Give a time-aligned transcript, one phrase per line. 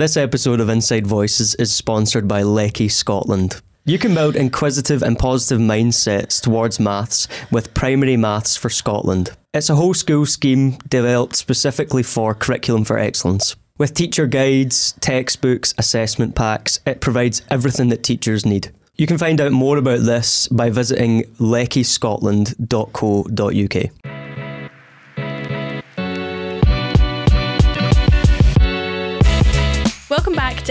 [0.00, 3.60] This episode of Inside Voices is sponsored by Leckie Scotland.
[3.84, 9.32] You can build inquisitive and positive mindsets towards maths with Primary Maths for Scotland.
[9.52, 13.56] It's a whole school scheme developed specifically for Curriculum for Excellence.
[13.76, 18.72] With teacher guides, textbooks, assessment packs, it provides everything that teachers need.
[18.96, 24.19] You can find out more about this by visiting leckiescotland.co.uk.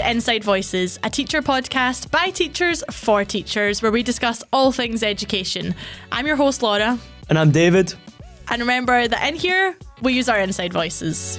[0.00, 5.02] to Inside Voices, a teacher podcast by teachers for teachers, where we discuss all things
[5.02, 5.74] education.
[6.10, 6.98] I'm your host, Laura,
[7.28, 7.92] And I'm David.
[8.48, 11.38] and remember that in here, we use our inside voices.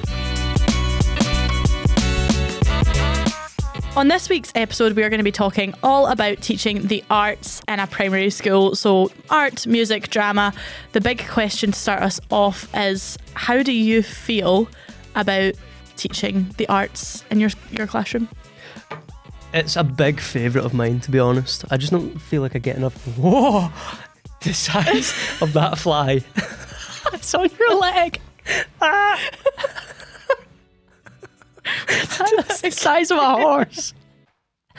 [3.97, 7.63] On this week's episode, we are going to be talking all about teaching the arts
[7.67, 8.75] in a primary school.
[8.75, 10.53] So, art, music, drama.
[10.91, 14.69] The big question to start us off is how do you feel
[15.15, 15.55] about
[15.97, 18.29] teaching the arts in your, your classroom?
[19.53, 21.65] It's a big favourite of mine, to be honest.
[21.69, 22.95] I just don't feel like I get enough.
[23.17, 23.69] Whoa!
[24.41, 26.21] The size of that fly.
[27.13, 28.21] It's on your leg.
[28.45, 29.19] That's ah!
[32.61, 33.93] the size of a horse.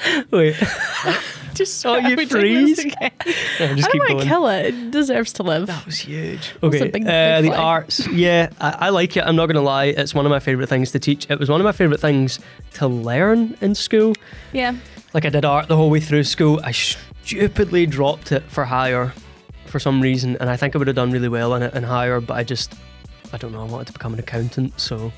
[0.30, 0.56] Wait,
[1.54, 2.84] Just saw you we freeze.
[2.84, 4.66] no, I just don't want to kill it.
[4.66, 5.66] It deserves to live.
[5.66, 6.50] That was huge.
[6.62, 8.06] Okay, a big- uh, big the arts.
[8.08, 9.24] Yeah, I, I like it.
[9.24, 9.86] I'm not going to lie.
[9.86, 11.30] It's one of my favourite things to teach.
[11.30, 12.40] It was one of my favourite things
[12.74, 14.14] to learn in school.
[14.52, 14.74] Yeah.
[15.12, 16.58] Like I did art the whole way through school.
[16.64, 19.12] I stupidly dropped it for higher
[19.66, 21.82] for some reason, and I think I would have done really well in it in
[21.82, 22.74] higher, but I just,
[23.32, 23.60] I don't know.
[23.60, 25.12] I wanted to become an accountant, so.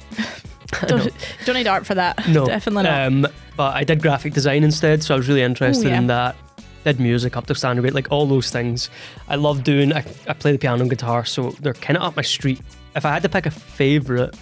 [0.86, 1.12] Don't,
[1.44, 2.26] don't need art for that.
[2.28, 3.06] No, Definitely not.
[3.06, 3.26] Um,
[3.56, 5.98] but I did graphic design instead, so I was really interested Oh, yeah.
[5.98, 6.36] in that.
[6.84, 8.90] Did music up to standard rate, like all those things.
[9.28, 9.92] I love doing.
[9.92, 12.60] I, I play the piano and guitar, so they're kind of up my street.
[12.96, 14.36] If I had to pick a favorite,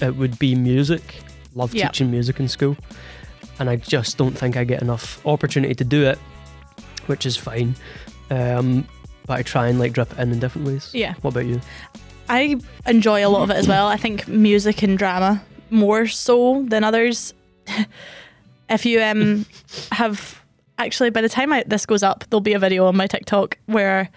[0.00, 1.02] it would be music.
[1.54, 1.86] Love Yeah.
[1.88, 2.76] teaching music in school,
[3.60, 6.18] and I just don't think I get enough opportunity to do it,
[7.06, 7.76] which is fine.
[8.30, 8.88] Um,
[9.26, 10.90] but I try and like drip it in in different ways.
[10.92, 11.14] Yeah.
[11.22, 11.60] What about you?
[12.28, 13.86] I enjoy a lot of it as well.
[13.86, 17.34] I think music and drama more so than others.
[18.70, 19.46] if you um
[19.92, 20.40] have
[20.78, 23.58] actually by the time I, this goes up, there'll be a video on my TikTok
[23.66, 24.08] where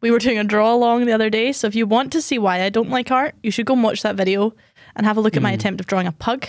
[0.00, 1.52] we were doing a draw along the other day.
[1.52, 3.82] So if you want to see why I don't like art, you should go and
[3.82, 4.54] watch that video
[4.96, 5.54] and have a look at my Mm.
[5.54, 6.46] attempt of drawing a pug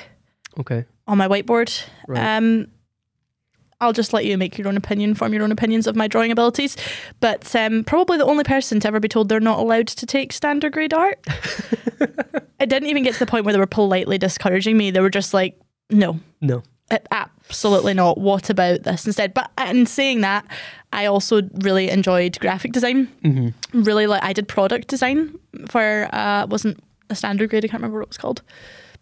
[0.59, 0.85] Okay.
[1.07, 1.83] on my whiteboard.
[2.07, 2.38] Right.
[2.38, 2.68] Um,
[3.81, 6.31] I'll just let you make your own opinion, form your own opinions of my drawing
[6.31, 6.78] abilities.
[7.19, 10.31] But um, probably the only person to ever be told they're not allowed to take
[10.31, 11.19] standard grade art.
[12.00, 14.92] it didn't even get to the point where they were politely discouraging me.
[14.92, 15.59] They were just like,
[15.90, 16.64] no, no.
[17.12, 18.18] absolutely not.
[18.18, 19.34] What about this instead?
[19.34, 20.46] But in saying that,
[20.94, 23.06] I also really enjoyed graphic design.
[23.24, 25.38] hmm Really, like I did product design
[25.68, 27.66] for uh, wasn't a standard grade.
[27.66, 28.42] I can't remember what it was called.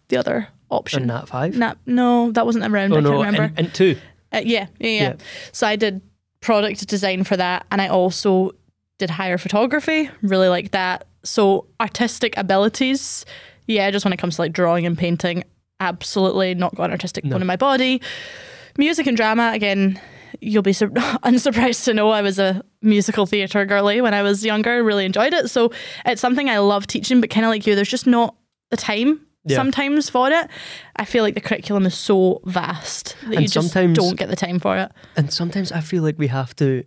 [0.08, 1.02] The other option.
[1.02, 1.56] And that five.
[1.56, 2.92] Nah, no, that wasn't around.
[2.92, 3.42] oh I can't no, remember.
[3.42, 3.96] and, and two.
[4.32, 5.14] Uh, yeah, yeah, yeah, Yeah.
[5.52, 6.00] So I did
[6.40, 8.52] product design for that, and I also
[8.98, 10.10] did higher photography.
[10.22, 11.06] Really like that.
[11.24, 13.24] So artistic abilities,
[13.66, 13.90] yeah.
[13.90, 15.44] Just when it comes to like drawing and painting,
[15.80, 17.32] absolutely not got an artistic No.
[17.32, 18.00] bone in my body.
[18.78, 20.00] Music and drama, again.
[20.40, 20.88] You'll be sur-
[21.24, 24.82] unsurprised to know I was a musical theatre girly when I was younger.
[24.84, 25.50] Really enjoyed it.
[25.50, 25.72] So
[26.06, 28.36] it's something I love teaching, but kind of like you, there's just not
[28.70, 29.56] the time Yeah.
[29.56, 30.48] sometimes for it.
[30.96, 34.36] I feel like the curriculum is so vast that And you just don't get the
[34.36, 34.92] time for it.
[35.16, 36.84] And sometimes I feel like we have to,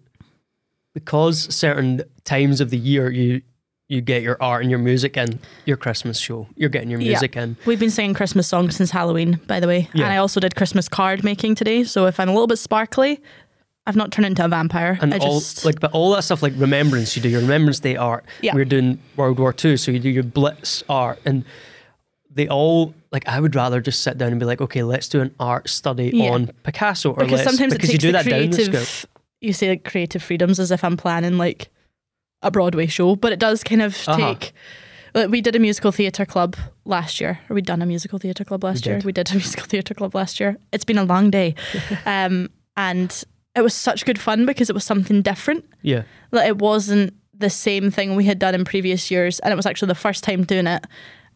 [0.93, 3.41] because certain times of the year you
[3.89, 7.09] you get your art and your music in your Christmas show, you're getting your Yeah.
[7.09, 7.57] music in.
[7.65, 9.89] We've been singing Christmas songs since Halloween, by the way.
[9.93, 10.05] Yeah.
[10.05, 11.83] And I also did Christmas card making today.
[11.83, 13.21] So if I'm a little bit sparkly,
[13.85, 14.97] I've not turned into a vampire.
[15.01, 17.81] And I all just like, but all that stuff like Remembrance, you do your Remembrance
[17.81, 18.25] Day art.
[18.41, 18.55] Yeah.
[18.55, 21.43] We're doing World War Two, so you do your Blitz art, and
[22.35, 23.27] they all like.
[23.27, 26.11] I would rather just sit down and be like, okay, let's do an art study
[26.13, 26.31] Yeah.
[26.31, 28.53] on Picasso, or because let's, sometimes because it takes you do the that down the
[28.55, 28.69] scope.
[28.71, 29.05] creative.
[29.41, 31.69] You say like creative freedoms as if I'm planning like
[32.41, 34.17] a Broadway show, but it does kind of Uh-huh.
[34.35, 34.53] take.
[35.15, 36.55] Like, we did a musical theatre club
[36.85, 37.39] last year.
[37.47, 38.97] Or we'd done a musical theatre club last We year.
[38.99, 39.05] did.
[39.05, 40.57] We did a musical theatre club last year.
[40.71, 41.53] It's been a long day,
[42.07, 43.23] um, and
[43.55, 45.65] it was such good fun because it was something different.
[45.83, 49.55] Yeah, Like it wasn't the same thing we had done in previous years, and it
[49.55, 50.83] was actually the first time doing it.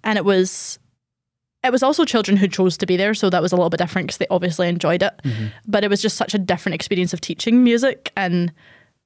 [0.03, 0.79] And it was,
[1.67, 3.79] it was also children who chose to be there, so that was a little bit
[3.79, 5.13] different because they obviously enjoyed it.
[5.23, 5.47] Mm-hmm.
[5.67, 8.51] But it was just such a different experience of teaching music, and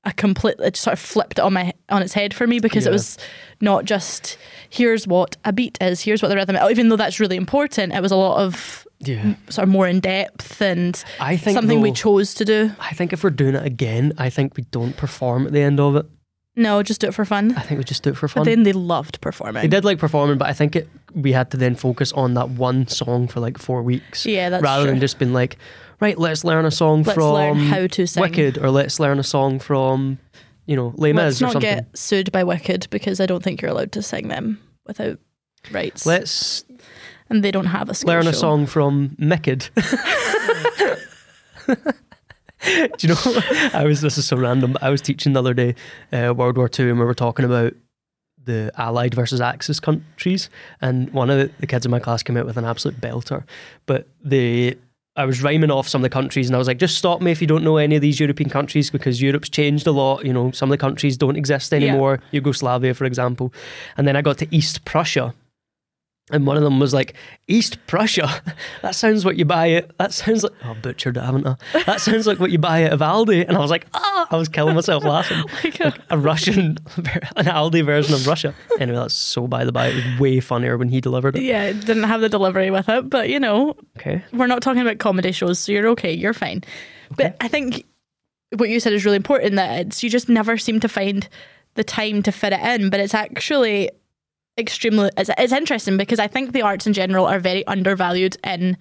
[0.03, 2.87] a complete it sort of flipped it on my on its head for me because
[2.87, 3.17] it was
[3.59, 4.37] not just
[4.69, 6.57] here's what a beat is, here's what the rhythm.
[6.69, 9.35] Even though that's really important, it was a lot of yeah.
[9.49, 12.71] sort of more in depth and I think something we chose to do.
[12.79, 15.79] I think if we're doing it again, I think we don't perform at the end
[15.79, 16.05] of it.
[16.61, 17.53] No, just do it for fun.
[17.57, 18.43] I think we just do it for But fun.
[18.45, 19.61] then they loved performing.
[19.61, 22.49] They did like performing, but I think it we had to then focus on that
[22.51, 24.25] one song for like four weeks.
[24.25, 24.91] Yeah, that's rather true.
[24.91, 25.57] than just being like,
[25.99, 28.21] right, let's learn a song Let's from learn how to sing.
[28.21, 30.19] Wicked, or let's learn a song from,
[30.67, 31.75] you know, Les Mis Let's or not something.
[31.75, 35.19] get sued by Wicked because I don't think you're allowed to sing them without
[35.71, 36.05] rights.
[36.05, 36.63] Let's
[37.29, 38.37] and they don't have a learn a show.
[38.39, 39.71] song from Micked.
[42.63, 43.41] Do you know?
[43.73, 44.01] I was.
[44.01, 44.77] This is so random.
[44.81, 45.75] I was teaching the other day,
[46.13, 47.73] uh, World War Two, and we were talking about
[48.43, 50.49] the Allied versus Axis countries,
[50.81, 53.43] and one of the, the kids in my class came out with an absolute belter.
[53.85, 54.77] But the
[55.15, 57.31] I was rhyming off some of the countries, and I was like, "Just stop me
[57.31, 60.23] if you don't know any of these European countries, because Europe's changed a lot.
[60.25, 62.19] You know, some of the countries don't exist anymore.
[62.31, 63.53] Yugoslavia, for example."
[63.97, 65.33] And then I got to East Prussia,
[66.31, 67.15] and one of them was like,
[67.47, 68.29] East Prussia.
[68.81, 69.91] That sounds what you buy it.
[69.99, 71.55] That sounds like oh, I butchered it, haven't I?
[71.85, 73.47] That sounds like what you buy at Aldi.
[73.47, 75.43] And I was like, ah, I was killing myself laughing.
[75.63, 75.79] Like
[76.09, 76.77] a- Russian,
[77.35, 78.55] an Aldi version of Russia.
[78.79, 79.87] Anyway, that's so by the by.
[79.87, 81.43] It was way funnier when he delivered it.
[81.43, 84.23] yeah, it didn't have the delivery with it, but you know, Okay.
[84.33, 86.63] we're not talking about comedy shows, so you're okay, you're fine.
[87.15, 87.85] But I think
[88.55, 91.27] what you said is really important that it's you just never seem to find
[91.75, 93.91] the time to fit it in, but it's actually
[94.57, 98.77] extremely it's, it's interesting because I think the arts in general are very undervalued in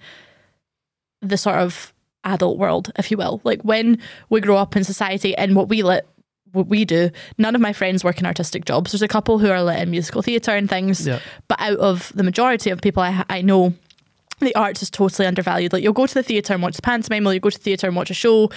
[1.21, 3.41] the sort of adult world, if you will.
[3.43, 6.05] Like when we grow up in society and what we let
[6.51, 8.91] what we do, none of my friends work in artistic jobs.
[8.91, 11.19] There's a couple who are lit in musical theatre and things, Yeah.
[11.47, 13.73] but out of the majority of people I, I know,
[14.39, 15.71] the arts is totally undervalued.
[15.71, 17.63] Like you'll go to the theatre and watch the pantomime, or you go to the
[17.63, 18.51] theatre and watch a show,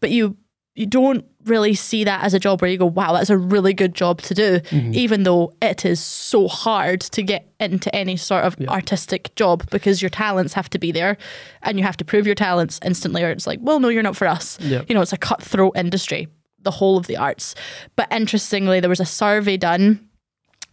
[0.00, 0.36] but you
[0.74, 3.74] you don't really see that as a job where you go, wow, that's a really
[3.74, 4.60] good job to do,
[4.92, 10.00] even though it is so hard to get into any sort of artistic job because
[10.00, 11.16] your talents have to be there
[11.62, 14.16] and you have to prove your talents instantly, or it's like, well, no, you're not
[14.16, 14.58] for us.
[14.60, 14.82] Yeah.
[14.88, 16.28] You know, it's a cutthroat industry,
[16.60, 17.54] the whole of the arts.
[17.96, 20.08] But interestingly, there was a survey done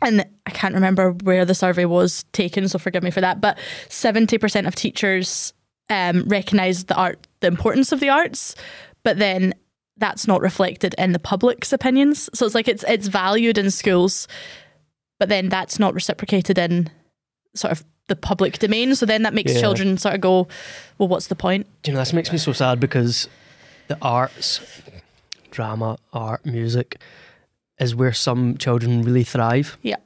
[0.02, 3.42] and I can't remember where the survey was taken, so forgive me for that.
[3.42, 3.58] But
[3.90, 5.54] seventy percent of teachers
[5.90, 8.54] um, recognise the art, the importance of the arts,
[9.04, 9.56] but then
[9.98, 12.30] that's not reflected in the public's opinions.
[12.34, 14.28] So it's like it's it's valued in schools,
[15.20, 16.90] but then that's not reciprocated in
[17.56, 18.96] sort of the public domain.
[18.96, 19.60] So then that makes Yeah.
[19.62, 20.48] children sort of go,
[20.98, 21.68] well, what's the point?
[21.84, 23.28] Do you know, this makes me so sad because
[23.88, 24.62] the arts,
[25.52, 27.02] drama, art, music,
[27.80, 29.78] is where some children really thrive.
[29.82, 29.98] Yeah.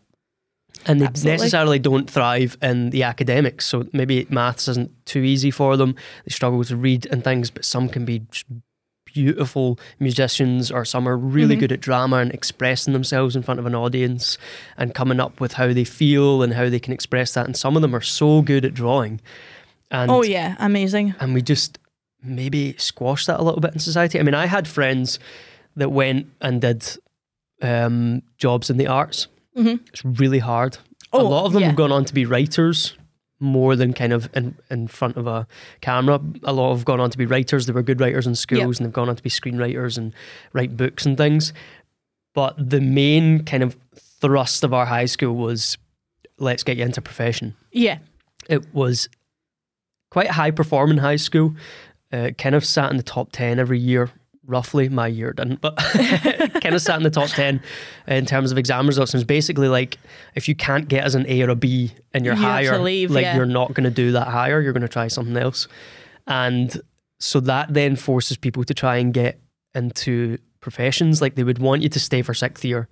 [0.87, 1.37] And they Absolutely.
[1.37, 3.67] necessarily don't thrive in the academics.
[3.67, 5.95] So maybe maths isn't too easy for them.
[6.25, 8.45] They struggle to read and things, but some can be just
[9.13, 11.59] beautiful musicians, or some are really Mhm.
[11.59, 14.37] good at drama and expressing themselves in front of an audience
[14.77, 17.45] and coming up with how they feel and how they can express that.
[17.45, 19.21] And some of them are so good at drawing.
[19.89, 21.15] And oh yeah, amazing.
[21.19, 21.77] and we just
[22.23, 24.19] maybe squash that a little bit in society.
[24.19, 25.19] I mean, I had friends
[25.75, 26.85] that went and did
[27.63, 29.27] um, jobs in the arts.
[29.57, 29.79] Mhm.
[29.89, 30.77] It's really hard.
[31.13, 31.67] a Oh, lot of them yeah.
[31.67, 32.93] have gone on to be writers
[33.41, 35.45] more than kind of in, in front of a
[35.81, 36.19] camera.
[36.43, 37.65] A lot have gone on to be writers.
[37.65, 38.67] They were good writers in schools Yep.
[38.77, 40.13] and they've gone on to be screenwriters and
[40.53, 41.51] write books and things.
[42.33, 45.77] But the main kind of thrust of our high school was
[46.37, 47.97] let's get you into profession Yeah,
[48.47, 49.09] it was
[50.11, 51.55] quite a high performing high school.
[52.13, 54.11] Uh, kind of sat in the top 10 every year,
[54.45, 54.89] roughly.
[54.89, 55.75] My year didn't, but
[56.61, 57.61] kind of sat in the top 10
[58.07, 59.13] in terms of exam results.
[59.13, 59.97] And it's basically like
[60.35, 63.11] if you can't get as an A or a B and you're You higher, leave,
[63.11, 63.35] like yeah.
[63.35, 65.67] you're not going to do that higher, you're going to try something else.
[66.27, 66.79] And
[67.19, 69.39] so that then forces people to try and get
[69.75, 71.21] into professions.
[71.21, 72.87] Like they would want you to stay for sixth year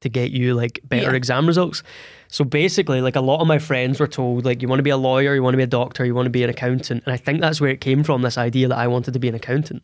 [0.00, 1.16] to get you like better Yeah.
[1.16, 1.82] exam results.
[2.28, 4.90] So basically, like a lot of my friends were told, like you want to be
[4.90, 7.12] a lawyer, you want to be a doctor, you want to be an accountant, and
[7.12, 8.22] I think that's where it came from.
[8.22, 9.82] This idea that I wanted to be an accountant,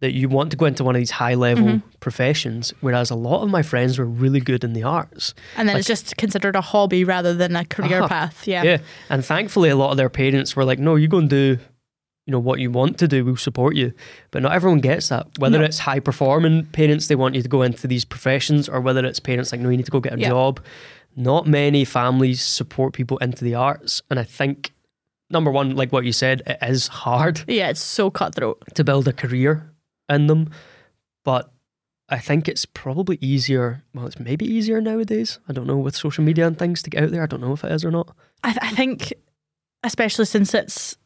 [0.00, 1.88] that you want to go into one of these high level Mm-hmm.
[2.00, 2.74] professions.
[2.80, 5.34] Whereas a lot of my friends were really good in the arts.
[5.56, 8.08] and then Like- it's just considered a hobby rather than a career Uh-huh.
[8.08, 8.46] path.
[8.46, 8.62] Yeah.
[8.62, 11.58] Yeah, and thankfully, a lot of their parents were like, "No, you go and do."
[12.26, 13.92] You know what you want to do, we'll support you.
[14.30, 15.26] But not everyone gets that.
[15.38, 15.64] Whether No.
[15.64, 19.20] it's high performing parents, they want you to go into these professions, or whether it's
[19.20, 20.30] parents like, no, you need to go get a Yeah.
[20.30, 20.60] job.
[21.16, 24.00] Not many families support people into the arts.
[24.10, 24.72] And I think,
[25.30, 28.56] number one, like what you said, it is hard Yeah, it's so cutthroat.
[28.74, 29.70] to build a career
[30.08, 30.50] in them.
[31.24, 31.50] But
[32.08, 33.82] I think it's probably easier.
[33.94, 35.38] Well, it's maybe easier nowadays.
[35.48, 37.22] I don't know with social media and things to get out there.
[37.22, 38.14] I don't know if it is or not.
[38.42, 39.12] I, th- I think,
[39.82, 40.96] especially since it's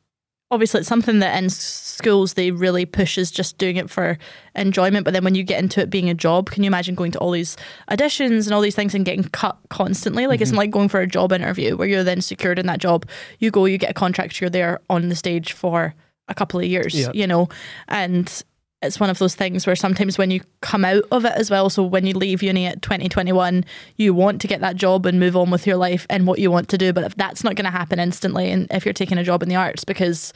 [0.50, 4.19] obviously it's something that in schools they really push is just doing it for
[4.55, 5.05] enjoyment.
[5.05, 7.19] But then when you get into it being a job, can you imagine going to
[7.19, 7.57] all these
[7.90, 10.26] auditions and all these things and getting cut constantly?
[10.26, 10.59] Like it's mm-hmm.
[10.59, 13.07] like going for a job interview where you're then secured in that job.
[13.38, 15.95] You go, you get a contract, you're there on the stage for
[16.28, 17.11] a couple of years, Yeah.
[17.14, 17.49] you know,
[17.88, 18.43] and
[18.80, 21.68] it's one of those things where sometimes when you come out of it as well,
[21.68, 23.64] so when you leave uni at 2021,
[23.97, 26.50] you want to get that job and move on with your life and what you
[26.50, 26.92] want to do.
[26.92, 29.49] But if that's not going to happen instantly, and if you're taking a job in
[29.49, 30.32] the arts because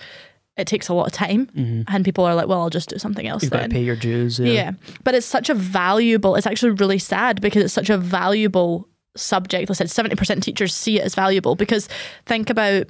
[0.56, 1.82] it takes a lot of time, mm-hmm.
[1.86, 3.96] and people are like, well, I'll just do something else You've got to pay your
[3.96, 4.40] dues.
[4.40, 4.52] Yeah.
[4.52, 4.72] Yeah.
[5.04, 9.70] But it's such a valuable, it's actually really sad because it's such a valuable subject.
[9.70, 11.88] I said 70% teachers see it as valuable because
[12.26, 12.88] think about,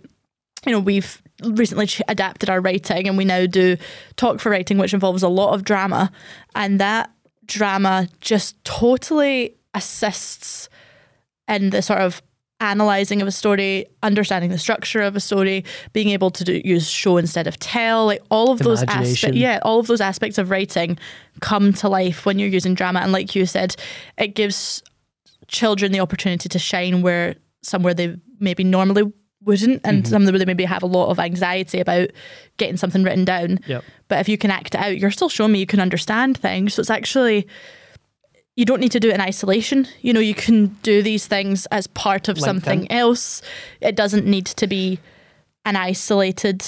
[0.66, 3.76] you know, we've recently ch- adapted our writing and we now do
[4.16, 6.11] talk for writing, which involves a lot of drama.
[6.54, 7.11] And that
[7.47, 10.69] drama just totally assists
[11.49, 12.23] in the sort of
[12.61, 16.88] analyzing of a story, understanding the structure of a story, being able to do, use
[16.88, 19.37] show instead of tell, like all of those aspects.
[19.37, 20.97] Yeah, all of those aspects of writing
[21.40, 23.00] come to life when you're using drama.
[23.00, 23.75] And like you said,
[24.16, 24.81] it gives
[25.49, 29.12] children the opportunity to shine where somewhere they maybe normally
[29.45, 30.11] wouldn't, and mm-hmm.
[30.11, 32.11] somewhere they maybe have a lot of anxiety about
[32.57, 33.61] getting something written down.
[33.67, 33.85] Yep.
[34.09, 36.75] But if you can act it out, you're still showing me you can understand things.
[36.75, 37.47] So it's actually
[38.57, 39.89] you don't need to do it in isolation.
[40.03, 42.93] You know, you can do these things as part of something in.
[42.93, 43.41] else.
[43.81, 44.99] It doesn't need to be
[45.65, 46.63] an isolated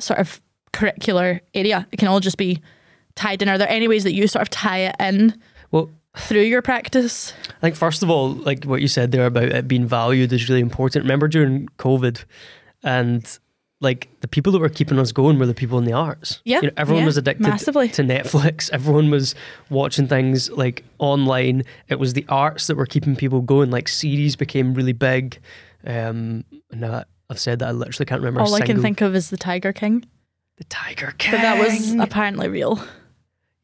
[0.00, 0.40] sort of
[0.72, 1.86] curricular area.
[1.90, 2.60] It can all just be
[3.16, 3.48] tied in.
[3.48, 7.32] Are there any ways that you sort of tie it in Well, through your practice?
[7.48, 10.48] I think first of all, like what you said there about it being valued is
[10.48, 11.04] really important.
[11.04, 12.24] Remember during COVID,
[12.82, 13.38] and
[13.80, 16.40] like the people that were keeping us going were the people in the arts.
[16.44, 17.88] Yeah, you know, everyone yeah, was addicted massively.
[17.90, 18.70] to Netflix.
[18.72, 19.34] Everyone was
[19.70, 21.64] watching things like online.
[21.88, 23.70] It was the arts that were keeping people going.
[23.70, 25.38] Like series became really big.
[25.84, 28.40] Um, now I've said that I literally can't remember.
[28.40, 30.04] a All I can think of is the Tiger King,
[30.58, 31.32] the Tiger King.
[31.32, 32.82] but that was apparently real.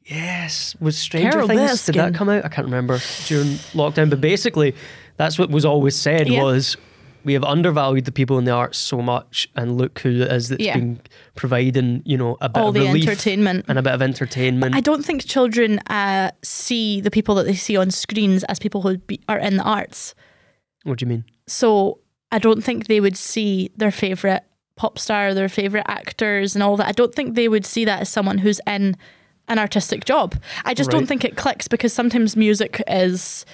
[0.08, 1.84] Yes, was Stranger Carol Things?
[1.86, 2.44] Did that come out?
[2.44, 4.08] I can't remember during lockdown.
[4.10, 4.74] But basically,
[5.16, 6.42] that's what was always said Yeah.
[6.42, 6.76] was
[7.24, 10.48] we have undervalued the people in the arts so much, and look who it is
[10.48, 10.76] that's Yeah.
[10.76, 11.00] been
[11.34, 13.66] providing you know a bit All of the relief entertainment.
[13.68, 14.74] and a bit of entertainment.
[14.74, 18.80] I don't think children uh, see the people that they see on screens as people
[18.82, 20.14] who be, are in the arts.
[20.84, 21.24] what do you mean?
[21.46, 21.98] So
[22.32, 24.42] I don't think they would see their favourite
[24.76, 26.86] pop star, their favourite actors, and all that.
[26.86, 28.96] I don't think they would see that as someone who's in
[29.48, 30.34] an artistic job.
[30.64, 33.44] I just don't think it clicks because sometimes music is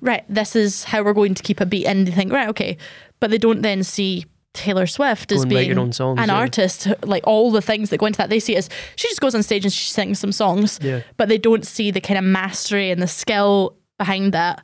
[0.00, 0.24] right.
[0.28, 2.76] This is how we're going to keep a beat, and they think right, okay,
[3.20, 4.24] but they don't then see.
[4.54, 6.34] Taylor Swift as being songs, an yeah.
[6.34, 9.18] artist, like all the things that go into that, they see it as she just
[9.22, 11.00] goes on stage and she sings some songs, Yeah.
[11.16, 14.62] but they don't see the kind of mastery and the skill behind that.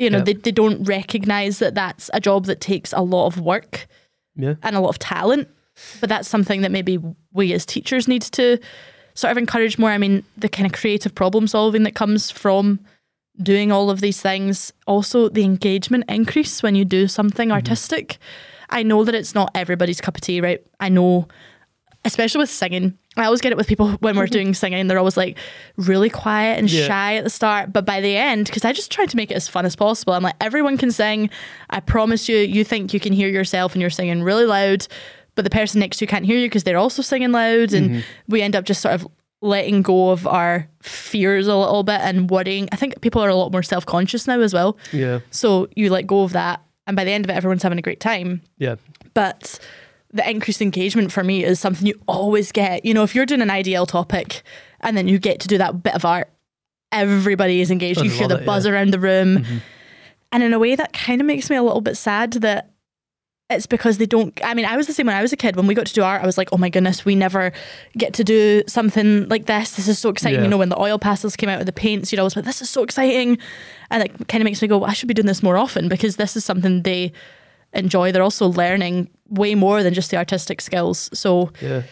[0.00, 0.24] You know, Yeah.
[0.24, 3.86] they, they don't recognize that that's a job that takes a lot of work
[4.34, 5.46] Yeah, and a lot of talent.
[6.00, 6.98] But that's something that maybe
[7.32, 8.58] we as teachers need to
[9.14, 9.90] sort of encourage more.
[9.90, 12.80] I mean, the kind of creative problem solving that comes from
[13.42, 17.56] doing all of these things, also the engagement increase when you do something mm-hmm.
[17.56, 18.18] artistic.
[18.70, 20.64] I know that it's not everybody's cup of tea, right?
[20.80, 21.28] I know,
[22.04, 22.96] especially with singing.
[23.16, 24.32] I always get it with people when we're mm-hmm.
[24.32, 24.86] doing singing.
[24.86, 25.38] They're always like
[25.76, 26.86] really quiet and Yeah.
[26.86, 29.34] shy at the start, but by the end, because I just try to make it
[29.34, 30.14] as fun as possible.
[30.14, 31.30] I'm like, everyone can sing.
[31.70, 34.86] I promise you, you think you can hear yourself and you're singing really loud,
[35.34, 38.04] but the person next to you can't hear you because they're also singing loud, and
[38.28, 39.06] we end up just sort of
[39.42, 42.68] letting go of our fears a little bit and worrying.
[42.72, 44.76] I think people are a lot more self conscious now as well.
[44.92, 47.78] yeah, So you let go of that, and by the end of it, everyone's having
[47.78, 48.40] a great time.
[48.58, 48.76] yeah.
[49.12, 49.58] But
[50.12, 52.84] the increased engagement for me is something you always get.
[52.84, 54.42] You know, if you're doing an IDL topic
[54.80, 56.30] and then you get to do that bit of art,
[56.92, 58.00] everybody is engaged.
[58.00, 58.72] I you hear the it, buzz yeah.
[58.72, 59.38] around the room.
[59.38, 59.60] Mhm.
[60.32, 62.70] And in a way, that kind of makes me a little bit sad that
[63.50, 64.38] it's because they don't.
[64.44, 65.54] I mean, I was the same when I was a kid.
[65.56, 67.52] When we got to do art, I was like, oh my goodness, we never
[67.96, 69.72] get to do something like this.
[69.76, 70.38] This is so exciting.
[70.40, 70.44] Yeah.
[70.44, 72.46] You know, when the oil pastels came out with the paints, you'd always be like,
[72.46, 73.38] this is so exciting.
[73.90, 75.88] And it kind of makes me go, well, I should be doing this more often
[75.88, 77.12] because this is something they
[77.74, 78.12] enjoy.
[78.12, 81.10] They're also learning way more than just the artistic skills.
[81.12, 81.82] So Yeah.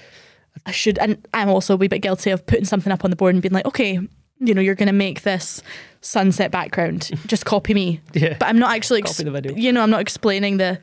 [0.66, 3.16] I should, and I'm also a wee bit guilty of putting something up on the
[3.16, 3.98] board and being like, okay,
[4.38, 5.62] you know, you're going to make this
[6.00, 7.10] sunset background.
[7.26, 8.00] Just copy me.
[8.14, 8.36] Yeah.
[8.38, 9.54] But I'm not actually, ex- Copy the video.
[9.54, 10.80] you know, I'm not explaining the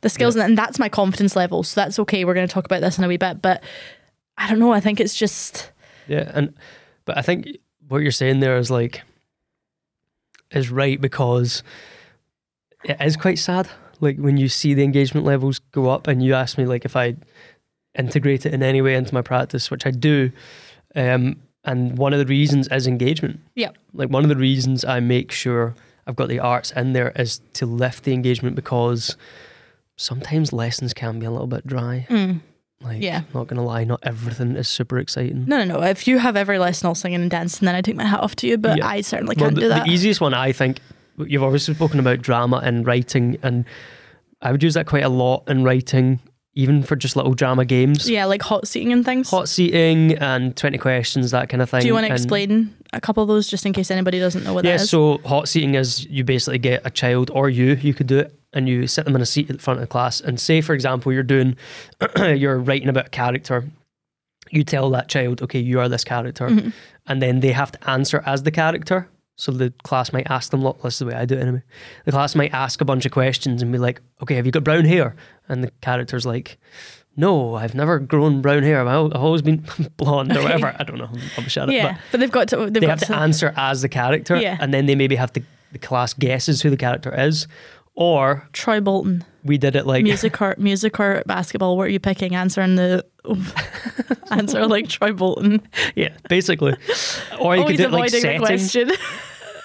[0.00, 1.62] the skills, and that's my confidence level.
[1.62, 2.24] So that's okay.
[2.24, 3.62] We're going to talk about this in a wee bit, but
[4.36, 4.72] I don't know.
[4.72, 5.72] I think it's just
[6.06, 6.54] Yeah, and
[7.04, 7.48] but I think
[7.88, 9.02] what you're saying there is like
[10.50, 11.62] is right because
[12.84, 13.68] it is quite sad.
[14.00, 16.96] Like when you see the engagement levels go up, and you ask me like if
[16.96, 17.16] I
[17.98, 20.30] integrate it in any way into my practice, which I do.
[20.94, 23.40] Um, and one of the reasons is engagement.
[23.54, 25.74] yeah, Like one of the reasons I make sure
[26.06, 29.16] I've got the arts in there is to lift the engagement because
[29.98, 32.06] sometimes lessons can be a little bit dry.
[32.08, 32.40] Mm.
[32.80, 33.22] Like, Yeah.
[33.34, 35.44] not gonna lie, not everything is super exciting.
[35.46, 35.82] no, no, no.
[35.82, 38.36] If you have every lesson all singing and dancing, then I take my hat off
[38.36, 38.56] to you.
[38.56, 38.86] But Yeah.
[38.86, 39.84] I certainly Well, can't the, do that.
[39.86, 40.78] the easiest one, I think,
[41.26, 43.64] you've obviously spoken about drama and writing, and
[44.40, 46.20] I would use that quite a lot in writing,
[46.54, 48.08] even for just little drama games.
[48.08, 49.28] Yeah, like hot seating and things.
[49.30, 51.80] Hot seating and 20 questions, that kind of thing.
[51.80, 54.44] Do you want to And- explain a couple of those just in case anybody doesn't
[54.44, 54.72] know what that is.
[54.72, 54.90] Yeah, that is?
[54.90, 58.34] so hot seating is you basically get a child or you, you could do it,
[58.52, 60.20] and you sit them in a seat at the front of the class.
[60.20, 61.56] And say, for example, you're doing,
[62.16, 63.64] you're writing about a character.
[64.50, 66.70] You tell that child, okay, you are this character, Mm-hmm.
[67.06, 69.08] and then they have to answer as the character.
[69.36, 71.62] So the class might ask them, look, this is the way I do it anyway.
[72.06, 74.64] The class might ask a bunch of questions and be like, okay, have you got
[74.64, 75.14] brown hair?
[75.48, 76.58] And the character's like,
[77.18, 78.80] no, I've never grown brown hair.
[78.86, 79.64] I've always been
[79.98, 80.74] blonde or whatever.
[80.78, 81.10] I don't know.
[81.36, 82.56] I'm yeah, But but, they've got to.
[82.56, 83.16] They've they got have to to.
[83.26, 84.56] answer as the character, Yeah.
[84.60, 87.46] and then they maybe have to the class guesses who the character is,
[87.94, 91.76] or Troy Bolton, we did it like music or music or basketball.
[91.76, 92.34] What are you picking?
[92.34, 93.04] Answering the
[94.30, 95.60] answer like Troy Bolton.
[95.96, 96.74] yeah, basically,
[97.40, 98.96] or you could Always do it like setting.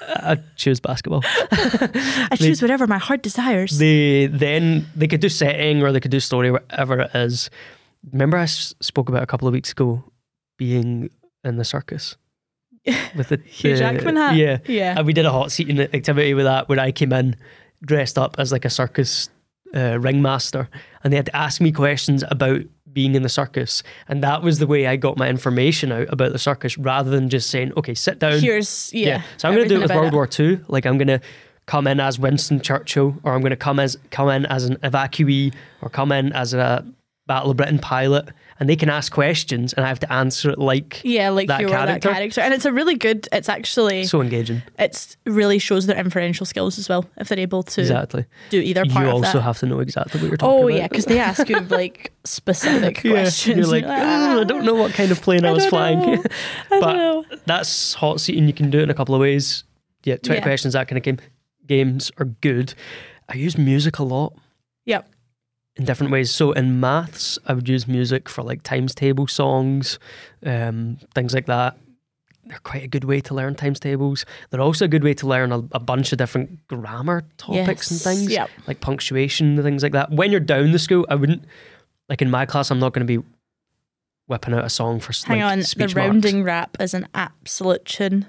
[0.07, 1.21] I choose basketball.
[1.51, 3.77] I choose whatever my heart desires.
[3.77, 7.49] They then they could do setting or they could do story, whatever it is.
[8.11, 10.03] Remember, I s- spoke about a couple of weeks ago
[10.57, 11.09] being
[11.43, 12.15] in the circus
[13.15, 14.35] with the Hugh the- Jackman hat.
[14.35, 14.95] Yeah, yeah.
[14.97, 17.35] And we did a hot seating activity with that where I came in
[17.85, 19.29] dressed up as like a circus
[19.75, 20.69] uh, ringmaster
[21.03, 22.61] and they had to ask me questions about
[22.93, 23.83] being in the circus.
[24.07, 27.29] And that was the way I got my information out about the circus rather than
[27.29, 28.39] just saying, okay, sit down.
[28.39, 29.23] Here's yeah.
[29.37, 30.59] So I'm going to do it with World about War II.
[30.67, 31.19] Like I'm going to
[31.65, 34.75] come in as Winston Churchill or I'm going to come as come in as an
[34.77, 36.85] evacuee or come in as a
[37.25, 38.29] Battle of Britain pilot
[38.59, 41.61] and they can ask questions and I have to answer it like Yeah, like that
[41.63, 42.09] were that character.
[42.11, 43.27] character, and it's a really good.
[43.31, 44.61] It's actually so engaging.
[44.79, 48.25] it's really shows their inferential skills as well if they're able to Exactly.
[48.49, 50.77] do either part You of also have to know exactly what you're talking Oh about.
[50.77, 53.57] yeah, because they ask you like specific Yeah, questions.
[53.57, 55.99] You're like, "Oh, I don't know what kind of plane I, was flying.
[55.99, 56.17] I
[56.69, 57.25] but don't know.
[57.45, 58.47] that's hot seating.
[58.47, 59.63] You can do it in a couple of ways.
[60.03, 60.43] Yeah, 20 Yeah.
[60.43, 61.17] questions, that kind of game.
[61.65, 62.73] Games are good.
[63.29, 64.33] I use music a lot
[64.85, 65.09] Yep.
[65.75, 66.29] In different ways.
[66.31, 69.97] So in maths, I would use music for like times table songs,
[70.45, 71.77] um, things like that.
[72.45, 74.25] They're quite a good way to learn times tables.
[74.49, 77.99] They're also a good way to learn a, a bunch of different grammar topics and
[78.01, 78.49] things, Yep.
[78.67, 80.11] like punctuation and things like that.
[80.11, 81.45] When you're down the school, I wouldn't
[82.09, 82.69] like in my class.
[82.69, 83.25] I'm not going to be
[84.27, 88.25] whipping out a song for Hang like, on, the rounding rap is an absolute tune.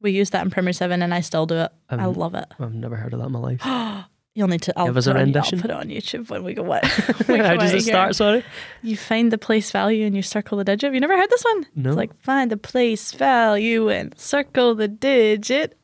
[0.00, 1.72] We used that in Primary Seven, and I still do it.
[1.90, 2.46] I Um, love it.
[2.58, 3.60] I've never heard of that in my life.
[4.34, 4.78] You'll need to.
[4.78, 5.58] I'll Give us put a it on- rendition.
[5.58, 6.62] I'll put it on YouTube when we go
[7.28, 8.14] we How does it start?
[8.14, 8.44] Sorry.
[8.82, 10.84] You find the place value and you circle the digit.
[10.84, 11.66] Have you never heard this one?
[11.74, 11.90] No.
[11.90, 15.76] It's like find the place value and circle the digit.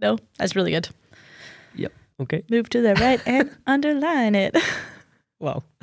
[0.00, 0.88] No, that's really good.
[1.74, 1.92] Yep.
[2.22, 2.42] Okay.
[2.48, 4.56] Move to the right and underline it.
[5.38, 5.62] Wow.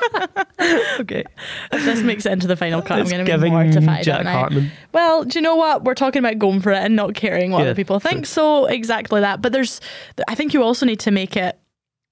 [1.00, 1.24] okay.
[1.72, 4.04] If this makes it into the final cut, It's I'm going to be mortified.
[4.04, 4.70] Jack Hartman.
[4.92, 5.84] Well, do you know what?
[5.84, 8.26] We're talking about going for it and not caring what Yeah, other people think.
[8.26, 9.42] So exactly that.
[9.42, 9.80] But there's,
[10.28, 11.58] I think you also need to make it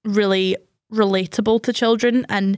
[0.03, 0.57] really
[0.91, 2.57] relatable to children and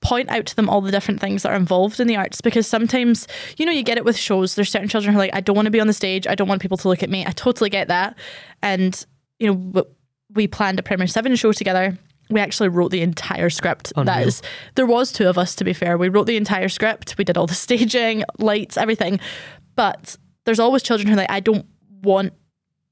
[0.00, 2.66] point out to them all the different things that are involved in the arts because
[2.66, 5.40] sometimes you know you get it with shows there's certain children who are like I
[5.40, 7.24] don't want to be on the stage I don't want people to look at me
[7.26, 8.16] I totally get that
[8.62, 9.04] and
[9.38, 9.86] you know
[10.34, 11.98] we planned a Primary 7 show together
[12.30, 13.92] we actually wrote the entire script.
[13.96, 14.28] Oh, that Unreal.
[14.28, 14.42] is
[14.74, 15.96] there was two of us to be fair.
[15.98, 17.16] We wrote the entire script.
[17.18, 19.20] We did all the staging lights everything.
[19.76, 21.66] But there's always children who are like I don't
[22.02, 22.32] want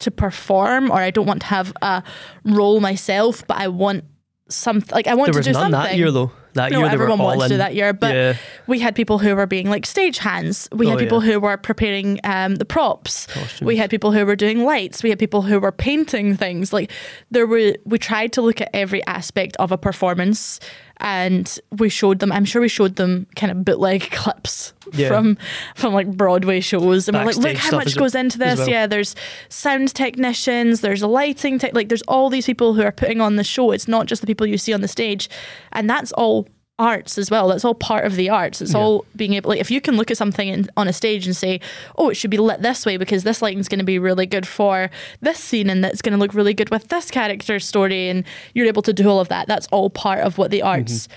[0.01, 2.03] to perform or I don't want to have a
[2.44, 4.05] role myself but I want
[4.49, 5.90] something like I want There to was do none something.
[5.92, 6.33] that year though.
[6.55, 8.37] That no, year everyone wants to do that year, but yeah.
[8.67, 10.69] we had people who were being like stage hands.
[10.73, 11.33] We had Oh, people yeah.
[11.33, 13.27] who were preparing um, the props.
[13.27, 13.62] Costumes.
[13.62, 15.03] We had people who were doing lights.
[15.03, 16.73] We had people who were painting things.
[16.73, 16.90] Like
[17.31, 20.61] there were, we tried to look at every aspect of a performance,
[20.99, 22.31] and we showed them.
[22.33, 25.09] I'm sure we showed them kind of bootleg clips Yeah.
[25.09, 25.37] from
[25.75, 28.59] from like Broadway shows, and we're like, look how much goes into this.
[28.61, 28.69] well.
[28.69, 29.15] Yeah, there's
[29.49, 33.45] sound technicians, there's lighting, tech like there's all these people who are putting on the
[33.45, 33.71] show.
[33.73, 35.29] It's not just the people you see on the stage,
[35.73, 36.47] and that's all
[36.79, 37.49] arts as well.
[37.49, 38.61] That's all part of the arts.
[38.61, 38.81] It's Yeah.
[38.81, 41.37] all being able, like, if you can look at something in, on a stage and
[41.37, 41.61] say,
[41.97, 44.47] oh, it should be lit this way because this lighting's going to be really good
[44.47, 48.25] for this scene and that's going to look really good with this character's story, and
[48.55, 49.47] you're able to do all of that.
[49.47, 50.69] That's all part of what the mm-hmm.
[50.69, 51.09] arts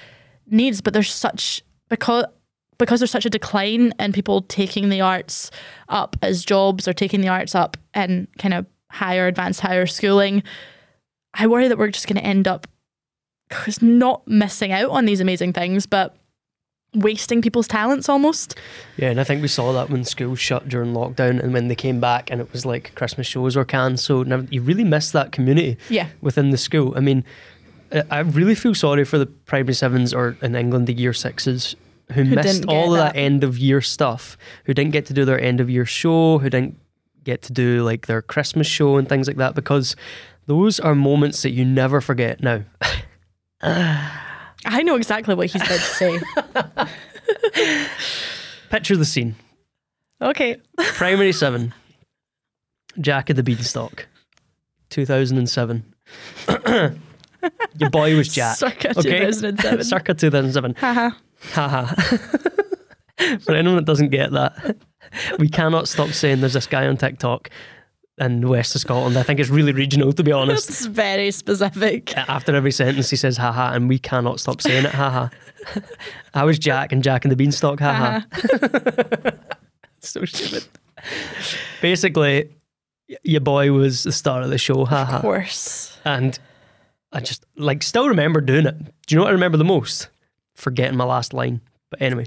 [0.49, 0.81] needs.
[0.81, 2.25] But there's such because
[2.77, 5.49] because there's such a decline in people taking the arts
[5.89, 10.43] up as jobs or taking the arts up in kind of higher, advanced higher schooling.
[11.33, 12.67] I worry that we're just going to end up
[13.65, 16.15] just not missing out on these amazing things, but
[16.93, 18.55] wasting people's talents almost.
[18.97, 21.75] Yeah, and I think we saw that when schools shut during lockdown and when they
[21.75, 23.65] came back and it was like Christmas shows were.
[23.97, 26.07] So now you really miss that community Yeah.
[26.21, 26.93] within the school.
[26.95, 27.23] I mean,
[27.91, 31.75] I- I really feel sorry for the primary sevens or in England, the year sixes
[32.13, 33.19] who, Who missed all of that that.
[33.19, 36.49] end of year stuff, who didn't get to do their end of year show, who
[36.49, 36.77] didn't
[37.25, 39.95] get to do like their Christmas show and things like that because
[40.47, 42.61] those are moments that you never forget now.
[43.61, 46.19] I know exactly what he's about to say.
[48.69, 49.35] Picture the scene.
[50.21, 50.57] okay.
[50.77, 51.73] Primary seven.
[52.99, 54.07] Jack of the Beanstalk.
[54.89, 55.93] 2007.
[57.77, 58.57] Your boy was Jack.
[58.57, 59.25] Circa okay?
[59.25, 59.83] 2007.
[59.83, 60.75] Circa 2007.
[60.75, 61.11] Haha.
[61.53, 61.85] Haha.
[63.41, 64.77] For anyone that doesn't get that,
[65.39, 67.49] we cannot stop saying there's this guy on TikTok
[68.17, 69.17] in the west of Scotland.
[69.17, 70.69] I think it's really regional, to be honest.
[70.69, 72.17] It's very specific.
[72.17, 75.29] Uh, after every sentence, he says haha, and we cannot stop saying it haha.
[76.33, 78.21] I was Jack and Jack and the Beanstalk haha.
[78.31, 79.31] Haha.
[79.99, 80.67] so stupid.
[81.81, 82.49] Basically,
[83.23, 85.97] your boy was the star of the show, ha Of course.
[86.03, 86.37] And
[87.11, 88.77] I just like still remember doing it.
[89.05, 90.09] Do you know what I remember the most?
[90.55, 91.61] Forgetting my last line.
[91.89, 92.25] But anyway,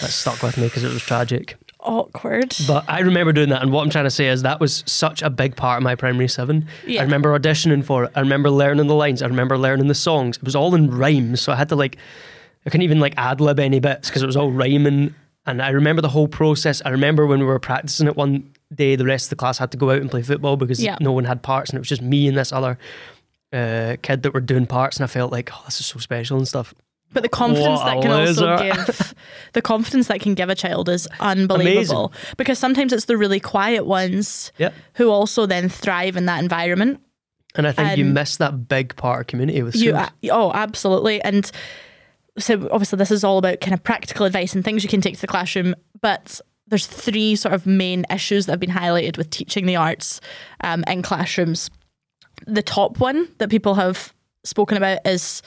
[0.00, 1.56] that stuck with me because it was tragic.
[1.84, 2.56] Awkward.
[2.66, 5.22] But I remember doing that, and what I'm trying to say is that was such
[5.22, 6.66] a big part of my primary seven.
[6.86, 7.00] Yeah.
[7.00, 8.12] I remember auditioning for it.
[8.14, 9.22] I remember learning the lines.
[9.22, 10.36] I remember learning the songs.
[10.38, 11.96] It was all in rhymes, so I had to like,
[12.66, 15.14] I couldn't even like ad lib any bits because it was all rhyming.
[15.46, 16.80] And I remember the whole process.
[16.86, 19.70] I remember when we were practicing it one day, the rest of the class had
[19.72, 20.96] to go out and play football because Yeah.
[21.00, 22.78] no one had parts, and it was just me and this other
[23.52, 24.96] uh, kid that were doing parts.
[24.96, 26.72] And I felt like, oh, this is so special and stuff.
[27.14, 29.14] But the confidence What that can also give
[29.54, 32.12] the confidence that can give a child is unbelievable.
[32.36, 34.70] Because sometimes it's the really quiet ones Yeah.
[34.94, 37.00] who also then thrive in that environment.
[37.56, 40.08] And I think you miss that big part of community with You, schools.
[40.32, 41.22] oh, absolutely.
[41.22, 41.48] And
[42.36, 45.14] so obviously this is all about kind of practical advice and things you can take
[45.14, 45.76] to the classroom.
[46.00, 50.20] But there's three sort of main issues that have been highlighted with teaching the arts
[50.64, 51.70] um, in classrooms.
[52.46, 55.40] The top one that people have spoken about is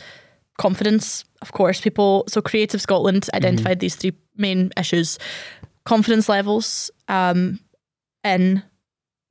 [0.57, 1.23] confidence.
[1.41, 2.23] Of course, people.
[2.27, 5.19] So Creative Scotland identified these three main issues:
[5.85, 7.59] confidence levels um,
[8.23, 8.63] in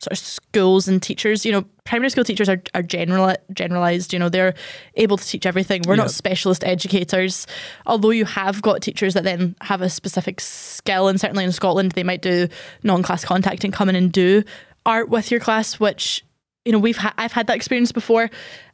[0.00, 1.44] sort of schools and teachers.
[1.46, 4.12] You know, primary school teachers are are general generalized.
[4.12, 4.54] You know, they're
[4.94, 5.82] able to teach everything.
[5.86, 6.04] We're Yep.
[6.04, 7.46] not specialist educators.
[7.86, 11.92] Although you have got teachers that then have a specific skill, and certainly in Scotland,
[11.92, 12.46] they might do
[12.84, 14.42] non-class contact and come in and do
[14.84, 16.24] art with your class, which
[16.64, 18.30] you know we've ha- I've had that experience before,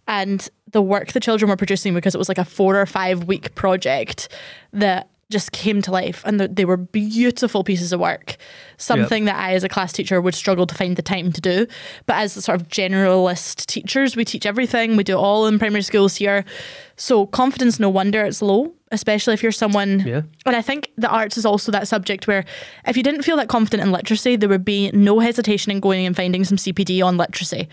[0.09, 3.25] and the work the children were producing because it was like a four or five
[3.25, 4.29] week project
[4.73, 8.37] that just came to life and th- they were beautiful pieces of work.
[8.77, 11.67] Something that i as a class teacher would struggle to find the time to do.
[12.07, 14.95] But as sort of generalist teachers we teach everything.
[14.97, 16.45] We do it all in primary schools here.
[16.97, 20.21] So confidence no wonder it's low especially if you're someone Yeah.
[20.45, 22.45] and I think the arts is also that subject where
[22.87, 26.05] if you didn't feel that confident in literacy, there would be no hesitation in going
[26.05, 27.69] and finding some CPD on literacy.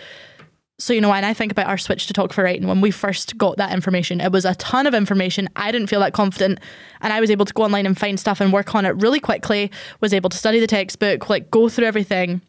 [0.80, 2.90] So, you know, when I think about our switch to talk for writing, when we
[2.90, 5.50] first got that information, it was a ton of information.
[5.58, 6.60] I didn't feel that confident.
[7.02, 9.20] And I was able to go online and find stuff and work on it really
[9.20, 12.42] quickly, was able to study the textbook, like go through everything,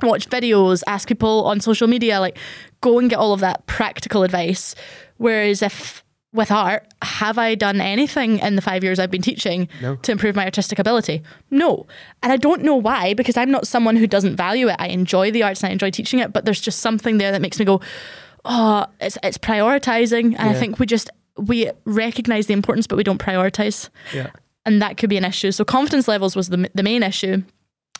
[0.00, 2.38] watch videos, ask people on social media, like
[2.82, 4.76] go and get all of that practical advice.
[5.16, 6.01] Whereas if
[6.32, 9.96] with art, have I done anything in the five years I've been teaching No.
[9.96, 11.22] to improve my artistic ability?
[11.50, 11.86] No.
[12.22, 14.76] And I don't know why, because I'm not someone who doesn't value it.
[14.78, 17.42] I enjoy the arts and I enjoy teaching it, but there's just something there that
[17.42, 17.80] makes me go,
[18.44, 20.34] oh, it's it's prioritizing.
[20.38, 24.30] And I think we just we recognize the importance, but we don't prioritize Yeah.
[24.64, 25.52] and that could be an issue.
[25.52, 27.42] So confidence levels was the the main issue.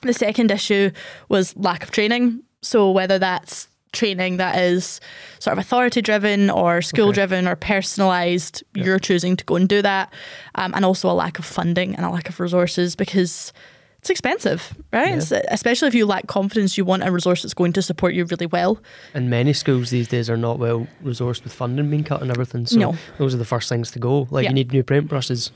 [0.03, 0.91] The second issue
[1.29, 2.43] was lack of training.
[2.63, 5.01] So whether that's training that is
[5.39, 9.83] sort of authority driven or school driven or personalized, you're choosing to go and do
[9.83, 10.13] that,
[10.55, 13.53] um, and also a lack of funding and a lack of resources because
[13.99, 15.31] it's expensive, right?
[15.31, 15.43] Yeah.
[15.51, 18.47] Especially if you lack confidence, you want a resource that's going to support you really
[18.47, 18.81] well.
[19.15, 22.67] And many schools these days are not well resourced with funding being cut and everything.
[22.67, 22.97] So No.
[23.19, 24.27] those are the first things to go.
[24.31, 24.51] Like Yeah.
[24.51, 25.51] you need new paintbrushes.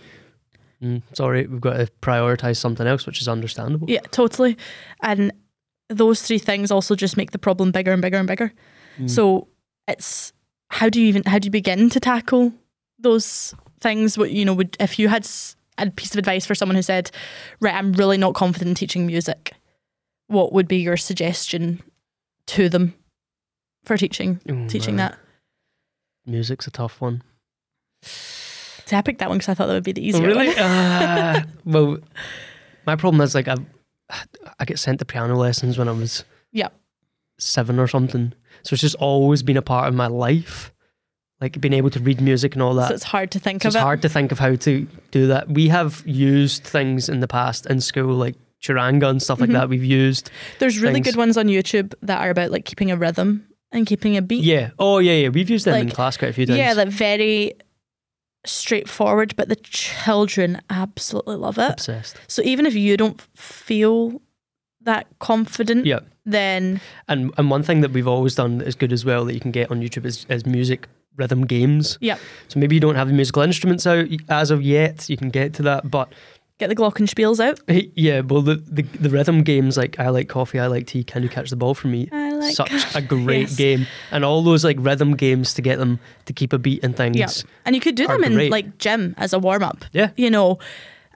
[0.82, 3.90] Mm, sorry, we've got to prioritise something else, which is understandable.
[3.90, 4.56] Yeah, totally.
[5.02, 5.32] And
[5.88, 8.52] those three things also just make the problem bigger and bigger and bigger.
[8.98, 9.08] Mm.
[9.10, 9.48] So
[9.88, 10.32] it's
[10.70, 12.52] how do you even how do you begin to tackle
[12.98, 14.18] those things?
[14.18, 15.28] What you know, would if you had
[15.78, 17.10] a piece of advice for someone who said,
[17.60, 19.52] "Right, I'm really not confident in teaching music,"
[20.28, 21.82] what would be your suggestion
[22.46, 22.94] to them
[23.84, 25.10] for teaching Mm, teaching right.
[25.12, 25.18] that?
[26.26, 27.22] Music's a tough one.
[28.02, 30.46] See, I picked that one because I thought that would be the Oh, easier really?
[30.48, 30.58] one.
[30.58, 31.98] uh, well,
[32.86, 33.56] my problem is like I,
[34.58, 36.68] I get sent to piano lessons when I was Yeah.
[37.38, 38.32] seven or something.
[38.62, 40.72] So it's just always been a part of my life,
[41.40, 42.88] like being able to read music and all that.
[42.88, 43.84] So it's hard to think So of it's it.
[43.84, 45.50] hard to think of how to do that.
[45.50, 49.54] We have used things in the past in school, like charanga and stuff like Mhm.
[49.54, 49.68] that.
[49.68, 51.06] We've used, There's really things.
[51.08, 54.44] good ones on YouTube that are about like keeping a rhythm and keeping a beat.
[54.44, 54.70] yeah.
[54.78, 55.28] Oh, yeah, yeah.
[55.28, 56.58] We've used them in class quite a few times.
[56.58, 57.54] Yeah, like very
[58.46, 61.70] straightforward, but the children absolutely love it.
[61.72, 62.16] obsessed.
[62.28, 64.20] So even if you don't feel
[64.82, 66.00] that confident, Yeah.
[66.24, 69.34] then And and one thing that we've always done that is good as well that
[69.34, 71.96] you can get on YouTube is, is music rhythm games.
[72.00, 72.20] Yep.
[72.48, 75.08] So maybe you don't have the musical instruments out as of yet.
[75.08, 76.12] You can get to that, but
[76.58, 77.60] Get the glockenspiels out.
[77.68, 81.04] Yeah, well, the, the the rhythm games like I like coffee, I like tea.
[81.04, 82.08] Can you catch the ball for me?
[82.10, 83.56] I like Such a great Yes.
[83.56, 86.96] game, and all those like rhythm games to get them to keep a beat and
[86.96, 87.16] things.
[87.18, 87.28] Yeah.
[87.66, 88.50] And you could do them in great.
[88.50, 89.84] like gym as a warm up.
[89.92, 90.10] Yeah.
[90.16, 90.58] You know,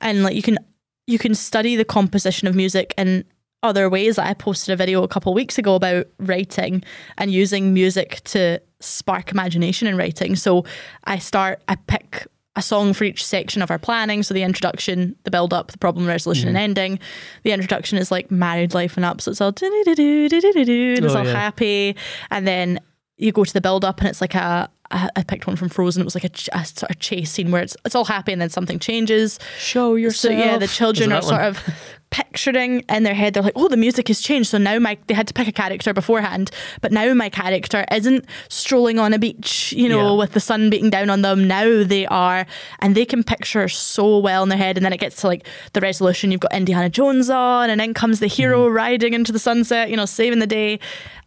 [0.02, 0.58] and like you can
[1.06, 3.24] you can study the composition of music in
[3.62, 4.18] other ways.
[4.18, 6.82] Like I posted a video a couple of weeks ago about writing
[7.16, 10.36] and using music to spark imagination in writing.
[10.36, 10.66] So
[11.04, 12.26] I start I pick
[12.56, 14.22] a song for each section of our planning.
[14.22, 16.64] So the introduction, the build up, the problem resolution and mm-hmm.
[16.64, 16.98] ending.
[17.44, 19.20] The introduction is like married life and up.
[19.20, 21.32] So it's all do-do-do-do, do-do-do-do, and it's Oh, all yeah.
[21.32, 21.96] happy.
[22.30, 22.80] And then
[23.20, 26.00] you go to the build up and it's like a I picked one from Frozen.
[26.00, 28.42] It was like a, a sort of chase scene where it's it's all happy and
[28.42, 29.38] then something changes.
[29.56, 30.32] Show yourself.
[30.34, 31.46] So yeah, the children are sort one?
[31.50, 31.62] of
[32.10, 33.34] picturing in their head.
[33.34, 35.52] They're like, "Oh, the music has changed." So now my they had to pick a
[35.52, 40.18] character beforehand, but now my character isn't strolling on a beach, you know, Yeah.
[40.18, 41.46] with the sun beating down on them.
[41.46, 42.44] Now they are,
[42.80, 44.76] and they can picture so well in their head.
[44.76, 46.32] And then it gets to like the resolution.
[46.32, 48.74] You've got Indiana Jones on, and then comes the hero Mm-hmm.
[48.74, 50.80] riding into the sunset, you know, saving the day.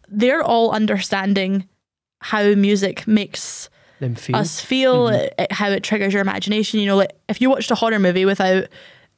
[0.08, 1.66] They're all understanding
[2.24, 3.68] how music makes
[4.00, 4.36] them feel.
[4.36, 5.40] us feel, Mm-hmm.
[5.42, 6.80] it, how it triggers your imagination.
[6.80, 8.64] You know, like if you watched a horror movie without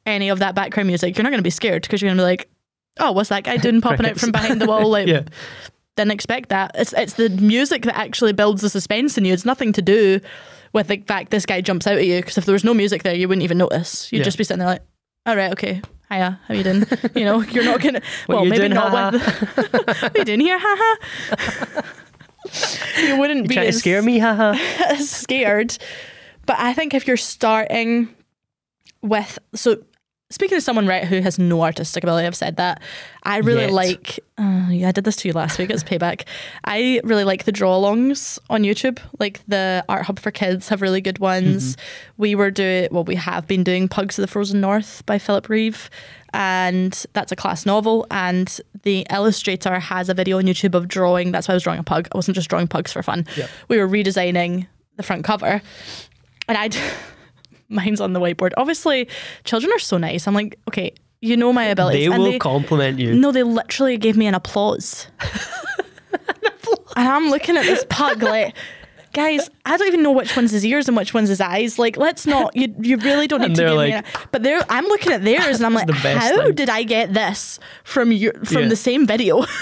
[0.05, 2.21] any of that background music, you're not going to be scared because you're going to
[2.21, 2.49] be like,
[2.99, 5.23] "Oh, what's that guy doing popping out from behind the wall?" Like, yeah,
[5.95, 6.71] didn't expect that.
[6.75, 9.33] It's it's the music that actually builds the suspense in you.
[9.33, 10.19] It's nothing to do
[10.73, 12.17] with the fact this guy jumps out at you.
[12.19, 14.11] Because if there was no music there, you wouldn't even notice.
[14.11, 14.25] You'd Yeah.
[14.25, 14.83] just be sitting there like,
[15.25, 16.85] "All right, okay." Hiya, how you doing?
[17.15, 18.01] you know, you're not gonna.
[18.29, 19.11] Well, maybe doing, not haha?
[19.11, 19.73] with.
[20.01, 20.57] what you doing here?
[20.61, 21.81] Haha.
[22.99, 24.53] You wouldn't you be trying to scare me, haha.
[24.97, 25.77] scared.
[26.45, 28.09] But I think if you're starting
[29.01, 29.83] with so
[30.29, 32.81] speaking to someone right who has no artistic ability, I've said that.
[33.23, 33.71] I really Yet.
[33.71, 36.25] like oh, yeah, I did this to you last week, it's payback.
[36.63, 38.99] I really like the draw alongs on YouTube.
[39.19, 41.75] Like the Art Hub for Kids have really good ones.
[41.75, 42.21] Mm-hmm.
[42.21, 45.49] We were doing well, we have been doing Pugs of the Frozen North by Philip
[45.49, 45.89] Reeve.
[46.39, 48.05] And that's a class novel.
[48.11, 51.31] And the illustrator has a video on YouTube of drawing.
[51.31, 52.07] That's why I was drawing a pug.
[52.13, 53.25] I wasn't just drawing pugs for fun.
[53.35, 53.49] Yep.
[53.69, 55.63] We were redesigning the front cover
[56.47, 56.69] and I
[57.69, 58.51] mine's on the whiteboard.
[58.55, 59.09] Obviously,
[59.45, 60.27] children are so nice.
[60.27, 62.07] I'm like, okay, you know my abilities.
[62.07, 63.15] They and will they, compliment you.
[63.15, 65.07] no, they literally gave me an applause.
[66.95, 68.55] and I'm looking at this pug like,
[69.17, 71.77] guys, I don't even know which one's his ears and which one's his eyes.
[71.77, 72.55] Like, let's not.
[72.55, 73.71] You you really don't need to me.
[73.71, 74.61] like- but they're.
[74.69, 76.55] I'm looking at theirs and I'm like, how thing.
[76.55, 78.67] did I get this from your from Yeah.
[78.69, 79.43] the same video?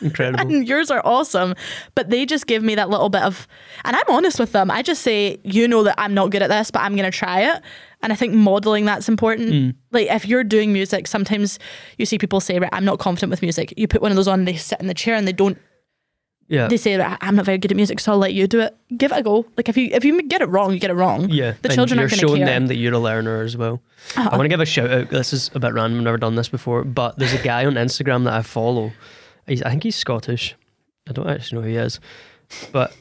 [0.00, 0.38] Incredible.
[0.40, 1.54] and yours are awesome.
[1.96, 3.48] But they just give me that little bit of,
[3.84, 4.70] and I'm honest with them.
[4.70, 7.16] I just say, you know that I'm not good at this, but I'm going to
[7.18, 7.60] try it.
[8.00, 9.50] And I think modeling that's important.
[9.50, 9.74] Mm.
[9.90, 11.58] Like if you're doing music, sometimes
[11.96, 13.74] you see people say, right, I'm not confident with music.
[13.76, 15.58] You put one of those on, they sit in the chair and they don't,
[16.48, 16.66] yeah.
[16.68, 18.76] they say, I'm not very good at music, so I'll let you do it.
[18.96, 19.46] Give it a go.
[19.56, 21.28] Like if you if you get it wrong, you get it wrong.
[21.28, 22.46] Yeah, The children you're aren't going to showing care.
[22.46, 23.80] them that you're a learner as well.
[24.16, 24.28] Uh-huh.
[24.32, 25.10] I want to give a shout out.
[25.10, 25.98] This is a bit random.
[26.00, 28.92] I've never done this before, but there's a guy on Instagram that I follow.
[29.46, 30.54] He's, I think he's Scottish.
[31.08, 32.00] I don't actually know who he is,
[32.72, 32.94] but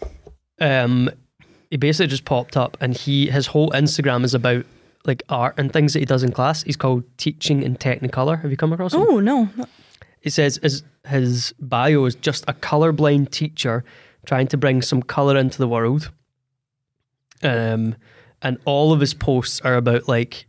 [0.59, 1.09] um,
[1.69, 4.65] he basically just popped up, and he his whole Instagram is about
[5.05, 6.63] like art and things that he does in class.
[6.63, 8.41] He's called Teaching in Technicolor.
[8.41, 9.01] Have you come across him?
[9.01, 9.49] Oh no.
[10.21, 13.83] He says his, his bio is just a colorblind teacher
[14.25, 16.11] trying to bring some color into the world.
[17.43, 17.95] Um,
[18.41, 20.47] and all of his posts are about like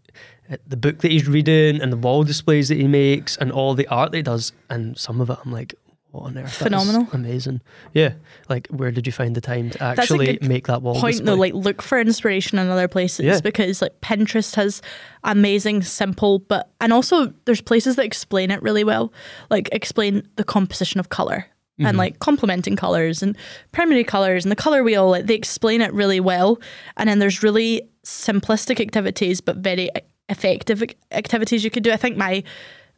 [0.66, 3.86] the book that he's reading and the wall displays that he makes and all the
[3.88, 4.52] art that he does.
[4.70, 5.74] And some of it, I'm like,
[6.14, 6.52] on earth?
[6.54, 7.06] Phenomenal.
[7.12, 7.60] amazing.
[7.92, 8.14] Yeah.
[8.48, 11.26] Like, where did you find the time to actually make that wall point display?
[11.26, 13.40] though like look for inspiration in other places Yeah.
[13.40, 14.80] because like pinterest has
[15.24, 19.12] amazing simple but and also there's places that explain it really well
[19.50, 21.46] like explain the composition of color
[21.78, 21.86] Mm-hmm.
[21.86, 23.36] and like complementing colors and
[23.70, 26.58] primary colors and the color wheel like, they explain it really well
[26.96, 29.88] and then there's really simplistic activities but very
[30.28, 32.42] effective activities you could do i think my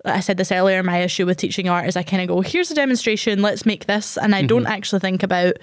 [0.04, 0.82] I said this earlier.
[0.82, 3.86] My issue with teaching art is I kind of go, here's a demonstration, let's make
[3.86, 4.16] this.
[4.16, 4.72] And I don't mm-hmm.
[4.72, 5.54] actually think about,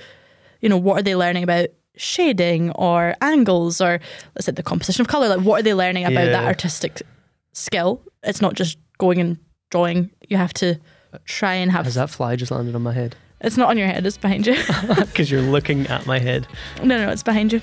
[0.62, 4.00] you know, what are they learning about shading or angles or
[4.36, 5.28] let's say the composition of color.
[5.28, 7.02] Like, what are they learning about that artistic
[7.54, 8.02] skill?
[8.24, 9.38] It's not just going and
[9.70, 10.12] drawing.
[10.30, 10.80] You have to
[11.26, 11.86] try and have.
[11.86, 13.16] Has that fly just landed on my head?
[13.42, 14.06] It's not on your head.
[14.06, 14.58] It's behind you.
[14.98, 16.48] Because you're looking at my head.
[16.84, 17.62] no, no, it's behind you.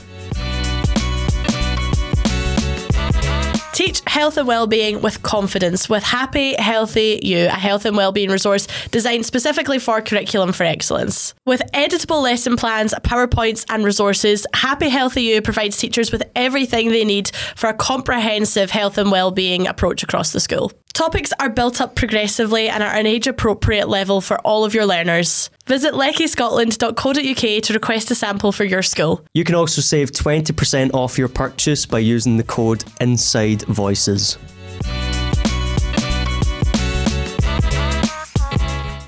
[3.74, 8.68] Teach health and well-being with confidence with Happy Healthy You, a health and well-being resource
[8.92, 11.34] designed specifically for curriculum for excellence.
[11.44, 17.04] With editable lesson plans, PowerPoints and resources, Happy Healthy You provides teachers with everything they
[17.04, 20.70] need for a comprehensive health and well-being approach across the school.
[20.94, 24.86] Topics are built up progressively and are an age appropriate level for all of your
[24.86, 25.50] learners.
[25.66, 29.20] Visit leckiescotland.co.uk to request a sample for your school.
[29.34, 34.38] You can also save 20% off your purchase by using the code Inside Voices.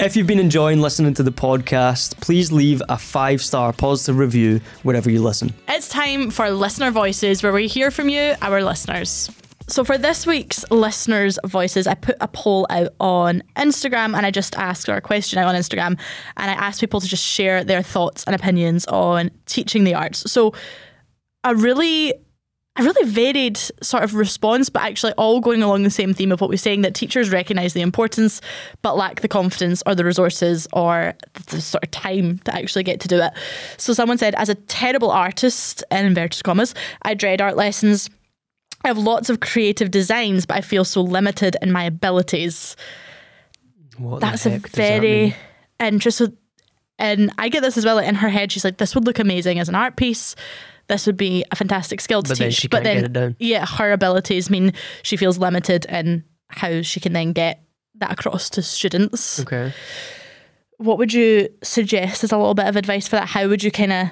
[0.01, 4.61] If you've been enjoying listening to the podcast, please leave a five star positive review
[4.83, 5.55] wherever you listen.
[5.68, 9.31] It's time for Listener Voices, where we hear from you, our listeners.
[9.69, 14.31] So, for this week's listeners' voices, I put a poll out on Instagram and I
[14.31, 15.99] just asked, a question out on Instagram,
[16.37, 20.31] and I asked people to just share their thoughts and opinions on teaching the arts.
[20.31, 20.55] So,
[21.43, 22.15] a really
[22.79, 26.41] a really varied sort of response, but actually all going along the same theme of
[26.41, 28.43] what we're saying that teachers recognise the importance
[28.83, 31.15] but lack the confidence or the resources or
[31.47, 33.33] the sort of time to actually get to do it.
[33.79, 38.11] So someone said, as a terrible artist, in inverted commas, I dread art lessons.
[38.87, 42.77] I have lots of creative designs, but I feel so limited in my abilities.
[43.99, 45.35] What That's a that very mean?
[45.81, 46.37] interesting.
[46.96, 47.99] And I get this as well.
[47.99, 50.37] In her head, she's like, "This would look amazing as an art piece.
[50.87, 53.37] This would be a fantastic skill to But teach." but then, get it down.
[53.40, 54.72] yeah, her abilities mean
[55.03, 57.61] she feels limited in how she can then get
[57.96, 59.40] that across to students.
[59.40, 59.72] Okay.
[60.79, 63.27] What would you suggest as a little bit of advice for that?
[63.29, 64.09] How would you kind of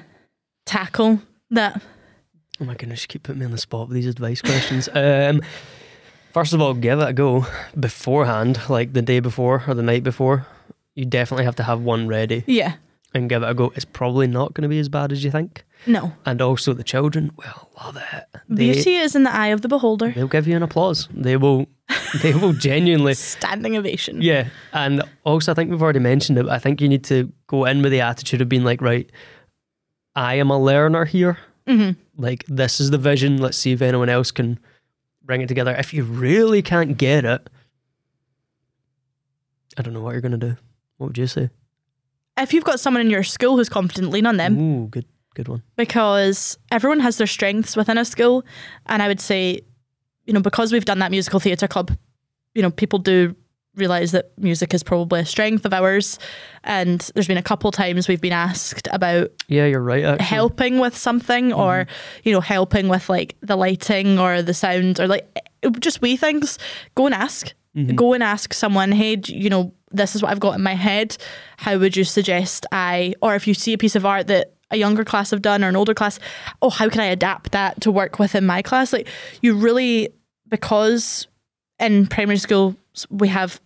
[0.65, 1.81] tackle that?
[2.61, 4.87] Oh my goodness, you keep putting me on the spot with these advice questions.
[4.93, 5.41] um,
[6.31, 7.45] first of all, give it a go
[7.79, 10.45] beforehand, like the day before or the night before.
[10.95, 12.75] You definitely have to have one ready Yeah,
[13.13, 13.73] and give it a go.
[13.75, 15.65] It's probably not going to be as bad as you think.
[15.85, 16.13] no.
[16.25, 18.25] And also, the children will love it.
[18.47, 20.11] They, Beauty is in the eye of the beholder.
[20.11, 21.09] they'll give you an applause.
[21.13, 21.67] They will.
[22.21, 23.13] They will genuinely.
[23.15, 24.21] Standing ovation.
[24.21, 26.43] Yeah, and also I think we've already mentioned it.
[26.43, 29.11] But I think you need to go in with the attitude of being like, right,
[30.15, 31.37] I am a learner here.
[31.67, 33.37] Hmm Like this is the vision.
[33.37, 34.59] Let's see if anyone else can
[35.23, 35.75] bring it together.
[35.75, 37.49] If you really can't get it,
[39.77, 40.55] I don't know what you're gonna do.
[40.97, 41.49] What would you say?
[42.37, 44.57] If you've got someone in your school who's confident, lean on them.
[44.59, 45.63] Ooh, good, good one.
[45.75, 48.43] because everyone has their strengths within a school.
[48.87, 49.61] And I would say,
[50.25, 51.95] you know, because we've done that musical theatre club,
[52.53, 53.35] you know, people do
[53.75, 56.19] realise that music is probably a strength of ours.
[56.63, 60.03] And there's been a couple times we've been asked about Yeah, you're right.
[60.03, 60.25] Actually.
[60.25, 61.87] helping with something or,
[62.23, 66.17] you know, helping with like the lighting or the sound or like eh, just wee
[66.17, 66.57] things.
[66.95, 67.53] Go and ask.
[67.95, 71.17] Go and ask someone, hey, you know, this is what I've got in my head.
[71.57, 74.77] How would you suggest I, or if you see a piece of art that a
[74.77, 76.17] younger class have done or an older class,
[76.61, 78.93] oh, how can I adapt that to work within my class?
[78.93, 79.09] Like,
[79.41, 80.07] you really,
[80.47, 81.27] because
[81.77, 82.77] in primary school,
[83.09, 83.59] we have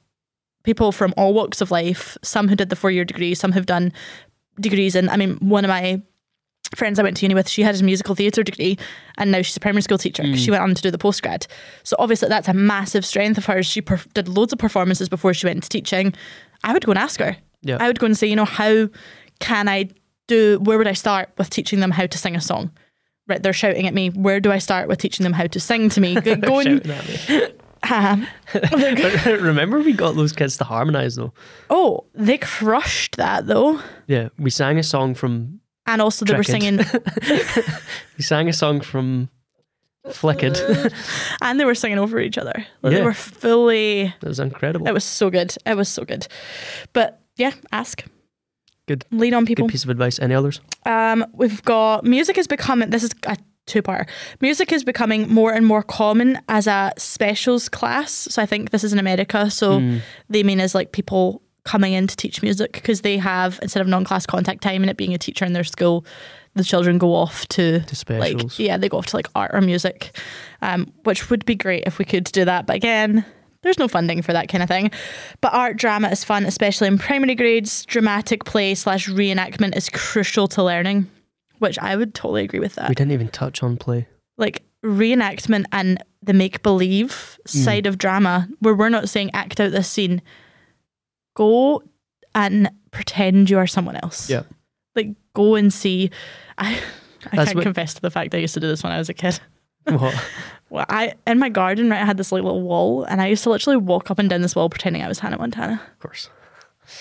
[0.63, 3.65] people from all walks of life, some who did the four year degree, some who've
[3.65, 3.91] done
[4.59, 6.01] degrees in, I mean, one of my
[6.75, 8.77] friends I went to uni with, she had a musical theatre degree
[9.17, 11.47] and now she's a primary school teacher 'cause she went on to do the postgrad.
[11.83, 13.65] So obviously that's a massive strength of hers.
[13.65, 16.13] She perf- did loads of performances before she went into teaching.
[16.63, 17.37] I would go and ask her.
[17.63, 17.77] Yeah.
[17.79, 18.87] I would go and say, you know, how
[19.39, 19.89] can I
[20.27, 22.71] do, where would I start with teaching them how to sing a song?
[23.27, 24.09] Right, they're shouting at me.
[24.09, 26.15] Where do I start with teaching them how to sing to me?
[26.21, 27.47] Go go and me.
[29.25, 31.33] Remember, we got those kids to harmonize though.
[31.69, 35.59] oh, they crushed that though, Yeah, we sang a song from.
[35.85, 36.77] and also they were singing,
[38.17, 39.29] We sang a song from
[40.11, 40.57] Flickered.
[41.41, 42.53] and they were singing over each other.
[42.81, 43.05] Like, They Yeah.
[43.05, 44.87] were fully that was incredible.
[44.87, 45.55] It was so good.
[45.65, 46.27] It was so good.
[46.93, 48.03] But yeah, ask.
[48.87, 49.05] Good.
[49.11, 49.67] Lean on people.
[49.67, 50.17] Good piece of advice.
[50.19, 50.61] Any others?
[50.85, 52.89] Um, we've got music is becoming.
[52.89, 53.37] This is a
[53.69, 54.09] two part.
[54.41, 58.11] Music is becoming more and more common as a specials class.
[58.29, 59.49] So I think this is in America.
[59.49, 59.97] So Hmm.
[60.29, 63.87] they mean as like people coming in to teach music because they have instead of
[63.87, 66.03] non-class contact time and it being a teacher in their school,
[66.55, 69.61] the children go off to To like yeah they go off to like art or
[69.61, 70.17] music,
[70.61, 72.65] um, which would be great if we could do that.
[72.65, 73.23] But again.
[73.61, 74.89] There's no funding for that kind of thing.
[75.41, 77.85] But art drama is fun, especially in primary grades.
[77.85, 81.09] Dramatic play slash reenactment is crucial to learning,
[81.59, 84.07] which I would totally agree with that We didn't even touch on play.
[84.37, 87.63] like reenactment and the make believe Mm.
[87.63, 90.21] side of drama where we're not saying act out this scene
[91.35, 91.81] go
[92.35, 94.43] and pretend you are someone else Yeah.
[94.95, 96.09] like go and see
[96.57, 96.73] i
[97.31, 98.91] i That's can't what- confess to the fact that i used to do this when
[98.91, 99.39] i was a kid
[99.85, 100.13] What?
[100.69, 103.43] well i in my garden right i had this like little wall and i used
[103.43, 106.29] to literally walk up and down this wall pretending i was hannah montana Of course.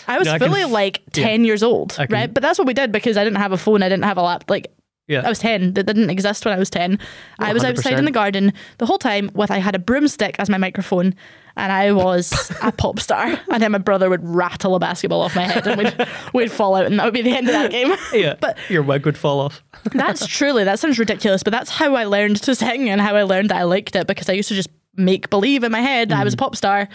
[0.07, 1.25] I was I fully f- like yeah.
[1.25, 3.59] 10 years old can- right but that's what we did because i didn't have a
[3.59, 4.73] phone i didn't have a lap like
[5.09, 5.23] Yeah.
[5.25, 5.73] I was 10.
[5.73, 6.99] That didn't exist when I was 10.
[7.39, 10.51] I was outside in the garden the whole time with I had a broomstick as
[10.51, 11.15] my microphone
[11.57, 13.41] and I was a pop star.
[13.51, 16.77] And then my brother would rattle a basketball off my head and we'd, we'd fall
[16.77, 17.95] out and that would be the end of that game.
[18.13, 18.35] yeah.
[18.39, 19.63] But your wig would fall off.
[19.93, 23.23] that's truly, that sounds ridiculous, but that's how I learned to sing and how I
[23.23, 26.11] learned that I liked it because I used to just make believe in my head
[26.11, 26.41] that I was a mm.
[26.41, 26.87] pop star.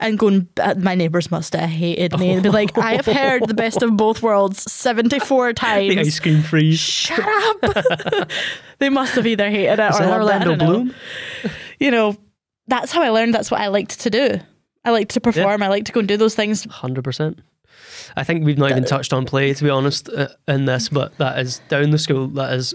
[0.00, 2.30] And going, "Uh, my neighbours must have hated me.
[2.30, 5.94] And be like, I have heard the best of both worlds 74 times.
[5.94, 6.78] The ice cream freeze.
[6.78, 8.30] Shut up.
[8.78, 10.12] they must have either hated it Is or that loved.
[10.12, 10.66] I Orlando don't know.
[10.66, 10.94] Bloom?
[11.80, 12.16] You know,
[12.68, 14.38] that's how I learned that's what I liked to do.
[14.84, 15.62] I like to perform.
[15.62, 16.64] I like to go and do those things.
[16.64, 17.40] Hundred percent.
[18.16, 21.16] I think we've not even touched on play to be honest uh, in this, but
[21.18, 22.28] that is down the school.
[22.28, 22.74] That is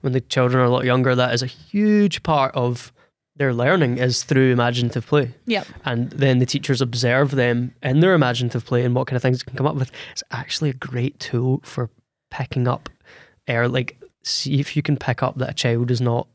[0.00, 1.14] when the children are a lot younger.
[1.14, 2.92] That is a huge part of
[3.36, 5.32] their learning is through imaginative play,
[5.84, 9.42] and then the teachers observe them in their imaginative play and what kind of things
[9.42, 9.90] can come up with.
[10.12, 11.90] It's actually a great tool for
[12.30, 12.88] picking up,
[13.48, 16.26] or like see if you can pick up that a child is not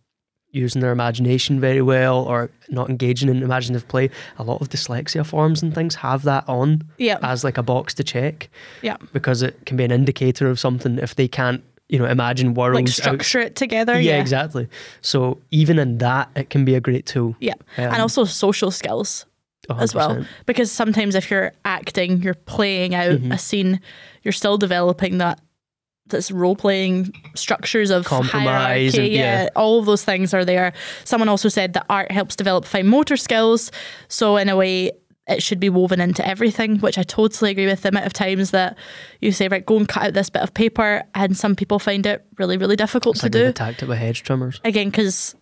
[0.53, 4.09] using their imagination very well or not engaging in imaginative play.
[4.37, 7.19] A lot of dyslexia forms and things have that on Yep.
[7.23, 8.49] as like a box to check
[8.81, 9.01] Yep.
[9.13, 12.75] because it can be an indicator of something if they can't you know imagine worlds
[12.75, 13.93] Like out- structure it together.
[13.99, 14.21] yeah, Yeah.
[14.21, 14.67] exactly
[15.01, 17.53] so even in that it can be a great tool Yeah.
[17.77, 19.25] Um, and also social skills
[19.79, 20.25] as well.
[20.47, 23.31] Because sometimes if you're acting, you're playing out Mm-hmm.
[23.31, 23.79] a scene,
[24.23, 25.39] you're still developing that
[26.07, 29.43] this role playing structures of Compromise and- yeah.
[29.43, 30.73] yeah, all of those things are there.
[31.05, 33.71] Someone also said that art helps develop fine motor skills.
[34.09, 34.91] So in a way,
[35.31, 37.81] it should be woven into everything, which I totally agree with.
[37.81, 38.77] The amount of times that
[39.19, 42.05] you say, right, go and cut out this bit of paper, and some people find
[42.05, 43.45] it really, really difficult it's to like do.
[43.47, 44.61] attacked it with hedge trimmers.
[44.63, 45.35] Again because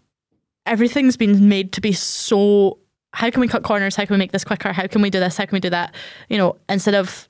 [0.66, 2.78] everything's been made to be so
[3.12, 3.96] how can we cut corners?
[3.96, 4.72] How can we make this quicker?
[4.72, 5.36] How can we do this?
[5.36, 5.96] How can we do that?
[6.30, 7.28] You know instead of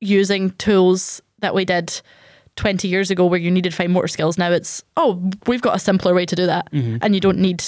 [0.00, 2.00] using tools that we did
[2.56, 5.78] 20 years ago where you needed fine motor skills now it's oh we've got a
[5.78, 6.98] simpler way to do that mm-hmm.
[7.00, 7.64] and you don't need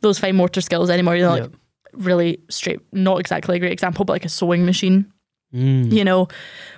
[0.00, 1.16] those fine motor skills anymore.
[1.16, 1.52] You know like Yep.
[1.98, 5.10] Really straight not exactly a great example but like a sewing machine
[5.54, 5.90] Mm.
[5.90, 6.28] you know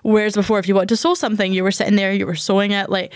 [0.02, 2.70] whereas before if you wanted to sew something you were sitting there you were sewing
[2.70, 3.12] it like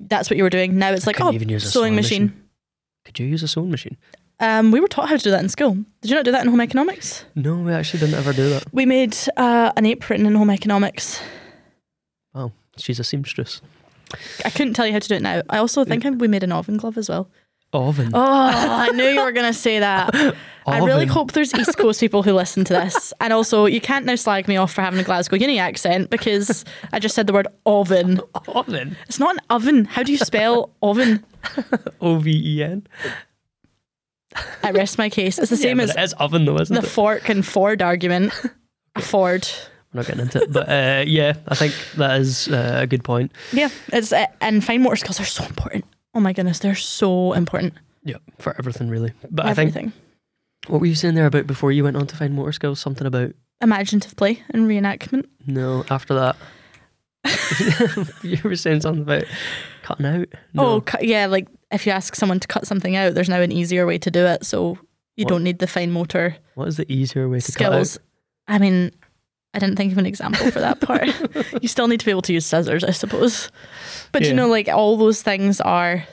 [0.00, 1.94] that's what you were doing now it's like couldn't oh even use a sewing sewing
[1.94, 2.22] machine.
[2.24, 2.42] machine.
[3.04, 3.96] could you use a sewing machine
[4.40, 5.74] Um, we were taught how to do that in school.
[6.02, 7.24] Did you not do that in home economics?
[7.36, 11.20] no we actually didn't ever do that We made uh, an apron in home economics.
[12.34, 13.60] wow she's a seamstress
[14.44, 15.42] I couldn't tell you how to do it now.
[15.50, 17.28] I also think we made an oven glove as well.
[17.76, 20.14] Oven Oh, I knew you were going to say that.
[20.66, 23.12] I really hope there's East Coast people who listen to this.
[23.20, 26.64] And also, you can't now slag me off for having a Glasgow Uni accent because
[26.92, 28.20] I just said the word oven.
[28.48, 29.84] oven It's not an oven.
[29.84, 31.24] How do you spell oven?
[32.00, 32.86] o-v-e-n
[34.64, 35.38] I rest my case.
[35.38, 37.80] It's the same yeah, as it is oven though isn't the it fork and Ford
[37.80, 38.32] argument.
[39.00, 39.46] Ford.
[39.92, 43.04] we're not getting into it but uh, yeah I think that is uh, a good
[43.04, 45.84] point Yeah, it's uh, and fine motor skills are so important.
[46.16, 47.74] Oh my goodness, they're so important.
[48.02, 49.92] yeah for everything really but I think Everything.
[50.68, 52.80] What were you saying there about before you went on to fine motor skills?
[52.80, 55.26] Something about Imaginative play and reenactment.
[55.46, 55.84] no.
[55.90, 56.36] After that,
[58.22, 59.24] you were saying something about
[59.82, 60.28] cutting out.
[60.54, 60.66] No.
[60.66, 63.52] Oh, cu- yeah, like if you ask someone to cut something out, there's now an
[63.52, 64.44] easier way to do it.
[64.44, 64.78] So
[65.16, 65.28] you What?
[65.28, 67.98] don't need the fine motor what is the easier way to skills.
[68.48, 68.92] I mean,
[69.56, 71.08] I didn't think of an example for that part.
[71.62, 73.50] you still need to be able to use scissors, I suppose.
[74.12, 74.28] But Yeah.
[74.28, 76.04] you know, like all those things are.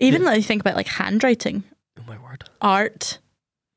[0.00, 1.62] Even like you think about like handwriting.
[1.98, 2.44] Oh my word!
[2.60, 3.18] art,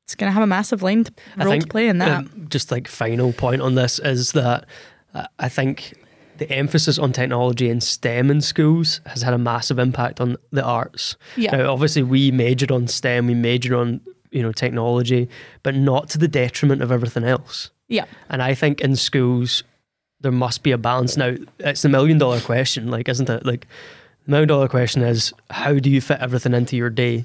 [0.04, 2.10] it's going to have a massive line to, I role to play in that.
[2.18, 4.66] Um, just like final point on this is that
[5.14, 5.94] uh, I think
[6.38, 10.64] the emphasis on technology and STEM in schools has had a massive impact on the
[10.64, 11.16] arts.
[11.36, 11.56] yeah.
[11.56, 15.28] Now, obviously, we majored on STEM, we majored on you know technology,
[15.62, 17.70] but not to the detriment of everything else.
[17.90, 18.06] Yeah.
[18.30, 19.62] And I think in schools
[20.20, 21.16] there must be a balance.
[21.16, 23.44] Now, it's the million dollar question, like, isn't it?
[23.44, 23.66] Like,
[24.24, 27.24] the million dollar question is how do you fit everything into your day?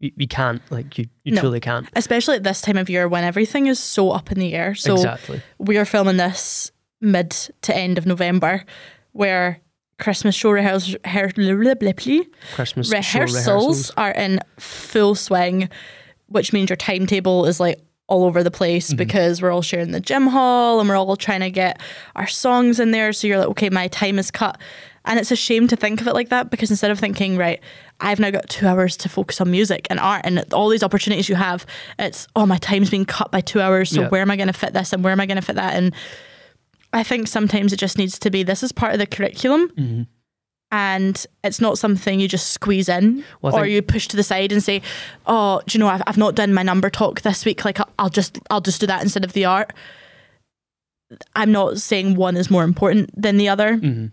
[0.00, 1.40] You, you can't, like, you, you No.
[1.40, 1.88] truly can't.
[1.96, 4.74] Especially at this time of year when everything is so up in the air.
[4.74, 5.42] So exactly.
[5.58, 6.70] we are filming this
[7.00, 7.30] mid
[7.62, 8.64] to end of November,
[9.12, 9.60] where
[9.98, 15.68] Christmas show rehearsals, Christmas show rehearsals are in full swing,
[16.26, 20.00] which means your timetable is like all over the place because we're all sharing the
[20.00, 21.80] gym hall and we're all trying to get
[22.16, 23.12] our songs in there.
[23.12, 24.58] So you're like, okay, my time is cut.
[25.04, 27.60] And it's a shame to think of it like that because instead of thinking, right,
[28.00, 31.28] I've now got two hours to focus on music and art and all these opportunities
[31.28, 31.64] you have,
[31.98, 33.90] it's, oh, my time's being cut by two hours.
[33.90, 34.08] So Yeah.
[34.08, 35.74] where am I going to fit this and where am I going to fit that?
[35.76, 35.94] And
[36.92, 40.02] I think sometimes it just needs to be this is part of the curriculum Mm-hmm.
[40.70, 44.22] And it's not something you just squeeze in Well, or think- you push to the
[44.22, 44.82] side and say,
[45.26, 47.64] "Oh, do you know I've, I've not done my number talk this week?
[47.64, 49.72] Like I'll, just I'll just do that instead of the art."
[51.34, 54.06] I'm not saying one is more important than the other, hmm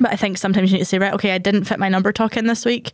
[0.00, 2.12] but I think sometimes you need to say, "Right, okay, I didn't fit my number
[2.12, 2.92] talk in this week.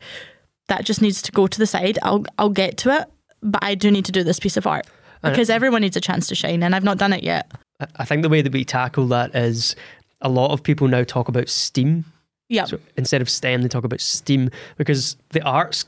[0.66, 1.96] That just needs to go to the side.
[2.02, 3.08] I'll I'll get to it,
[3.40, 4.86] but I do need to do this piece of art."
[5.22, 7.50] Because everyone needs a chance to shine, and I've not done it yet.
[7.96, 9.74] I think the way that we tackle that is
[10.20, 12.04] a lot of people now talk about STEAM.
[12.48, 15.84] Yeah, So instead of STEM, they talk about STEAM because the arts,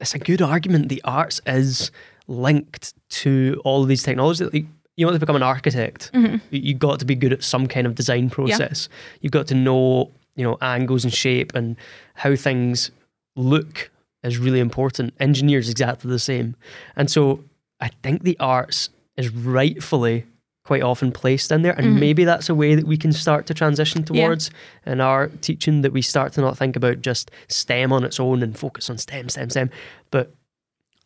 [0.00, 0.88] it's a good argument.
[0.88, 1.90] The arts is
[2.28, 4.52] linked to all of these technologies.
[4.52, 6.40] Like, you want to become an architect, Mhm.
[6.50, 8.88] you you got to be good at some kind of design process.
[9.20, 11.76] You've got to know, you know, angles and shape and
[12.14, 12.92] how things
[13.34, 13.90] look
[14.22, 15.12] is really important.
[15.18, 16.54] Engineers exactly the same.
[16.96, 17.42] And so
[17.80, 20.24] I think the arts is rightfully
[20.64, 21.72] quite often placed in there.
[21.78, 22.00] And Mhm.
[22.00, 24.26] maybe that's a way that we can start to transition Yeah.
[24.26, 24.50] towards
[24.86, 28.42] in our teaching that we start to not think about just STEM on its own
[28.42, 29.70] and focus on STEM, STEM, STEM,
[30.10, 30.34] but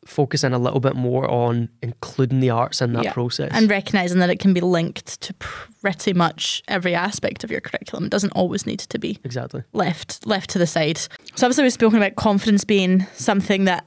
[0.06, 3.12] focusing a little bit more on including the arts in that Yeah.
[3.12, 3.50] process.
[3.52, 8.04] and recognizing that it can be linked to pretty much every aspect of your curriculum.
[8.04, 9.64] It doesn't always need to be exactly.
[9.72, 10.98] left left to the side.
[11.34, 13.84] So obviously we've spoken about confidence being something that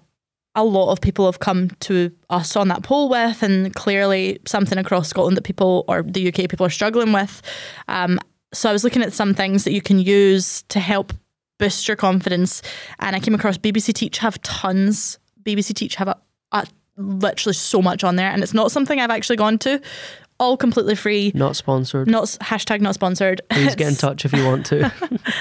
[0.56, 4.78] a lot of people have come to us on that poll with, and clearly something
[4.78, 7.42] across Scotland that people or the UK people are struggling with.
[7.88, 8.20] Um,
[8.54, 11.14] so I was looking at some things that you can use to help
[11.58, 12.62] boost your confidence,
[13.00, 15.20] and I came across BBC Teach have tons.
[15.44, 16.18] BBC Teach have a,
[16.52, 19.82] a literally so much on there, and it's not something I've actually gone to.
[20.42, 21.32] All completely free.
[21.36, 22.08] Not sponsored.
[22.08, 23.42] Not hashtag not sponsored.
[23.52, 24.92] Please get in touch if you want to.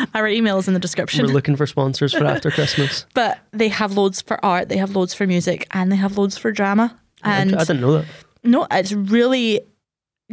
[0.15, 1.25] Our email is in the description.
[1.25, 3.07] We're looking for sponsors for after Christmas.
[3.15, 6.37] but they have loads for art, they have loads for music, and they have loads
[6.37, 7.01] for drama.
[7.25, 8.05] And I didn't know that.
[8.45, 9.63] no, it's really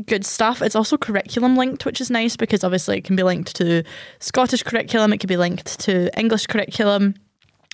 [0.05, 0.61] good stuff.
[0.61, 3.84] It's also curriculum linked, which is nice because obviously it can be linked to
[4.20, 7.15] Scottish curriculum, it can be linked to English curriculum.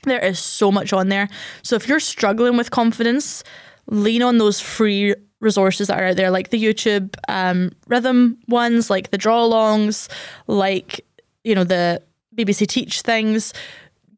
[0.03, 1.27] There is so much on there.
[1.63, 3.43] So if you're struggling with confidence,
[3.87, 8.89] lean on those free resources that are out there, like the YouTube um, rhythm ones,
[8.89, 10.09] like the draw alongs,
[10.47, 11.05] like
[11.43, 12.01] you know the
[12.35, 13.53] BBC Teach things.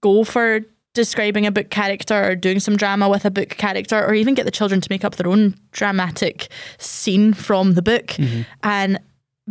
[0.02, 0.62] Go for
[0.94, 4.46] describing a book character or doing some drama with a book character, or even get
[4.46, 6.48] the children to make up their own dramatic
[6.78, 8.16] scene from the book
[8.64, 9.00] and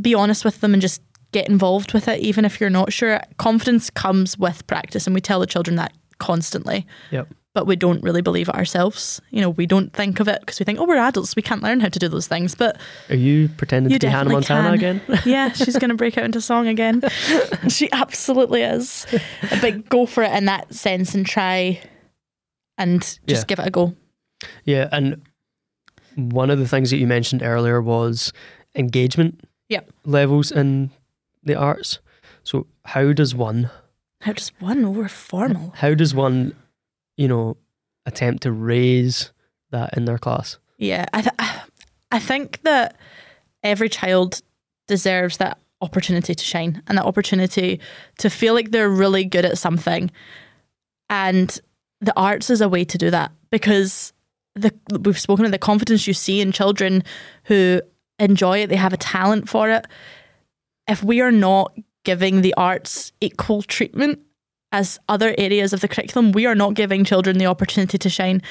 [0.01, 1.03] be honest with them and just
[1.33, 3.21] get involved with it, even if you're not sure.
[3.39, 7.29] Confidence comes with practice, and we tell the children that constantly Yep.
[7.55, 9.21] But we don't really believe it ourselves.
[9.31, 11.63] You know, we don't think of it because we think, oh, we're adults, we can't
[11.63, 12.55] learn how to do those things.
[12.55, 12.77] But
[13.09, 15.01] Are you pretending You to be Hannah Montana can.
[15.01, 15.21] again?
[15.25, 17.03] yeah, she's going to break out into song again.
[17.69, 19.07] she absolutely is.
[19.61, 21.81] But go for it in that sense and try
[22.77, 23.45] and just Yeah.
[23.47, 23.95] give it a go.
[24.65, 25.23] Yeah, and
[26.17, 28.33] one of the things that you mentioned earlier was
[28.75, 29.91] engagement Yep.
[30.05, 30.91] levels in
[31.45, 32.01] the arts.
[32.43, 33.71] So how does one
[34.23, 35.73] How does one We're formal?
[35.77, 36.55] how does one,
[37.17, 37.57] you know,
[38.07, 39.33] attempt to raise
[39.71, 40.59] that in their class?
[40.79, 41.61] Yeah, I, th-
[42.11, 42.97] I think that
[43.63, 44.41] every child
[44.87, 47.81] deserves that opportunity to shine and that opportunity
[48.19, 50.11] to feel like they're really good at something.
[51.11, 51.59] And
[52.01, 54.13] the arts is a way to do that because
[54.55, 57.03] the we've spoken of the confidence you see in children
[57.45, 57.81] who
[58.19, 59.87] enjoy it, they have a talent for it.
[60.89, 64.21] If we are not giving the arts equal treatment
[64.75, 68.43] as other areas of the curriculum, we are not giving children the opportunity to shine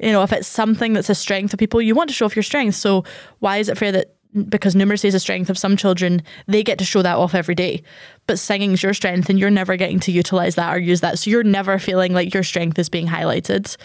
[0.00, 2.36] you know, if it's something that's a strength of people, you want to show off
[2.36, 2.76] your strength.
[2.76, 3.04] So
[3.40, 4.14] why is it fair that
[4.48, 7.54] because numeracy is a strength of some children, they get to show that off every
[7.54, 7.82] day,
[8.26, 11.18] but singing is your strength and you're never getting to utilize that or use that.
[11.18, 13.76] So you're never feeling like your strength is being highlighted.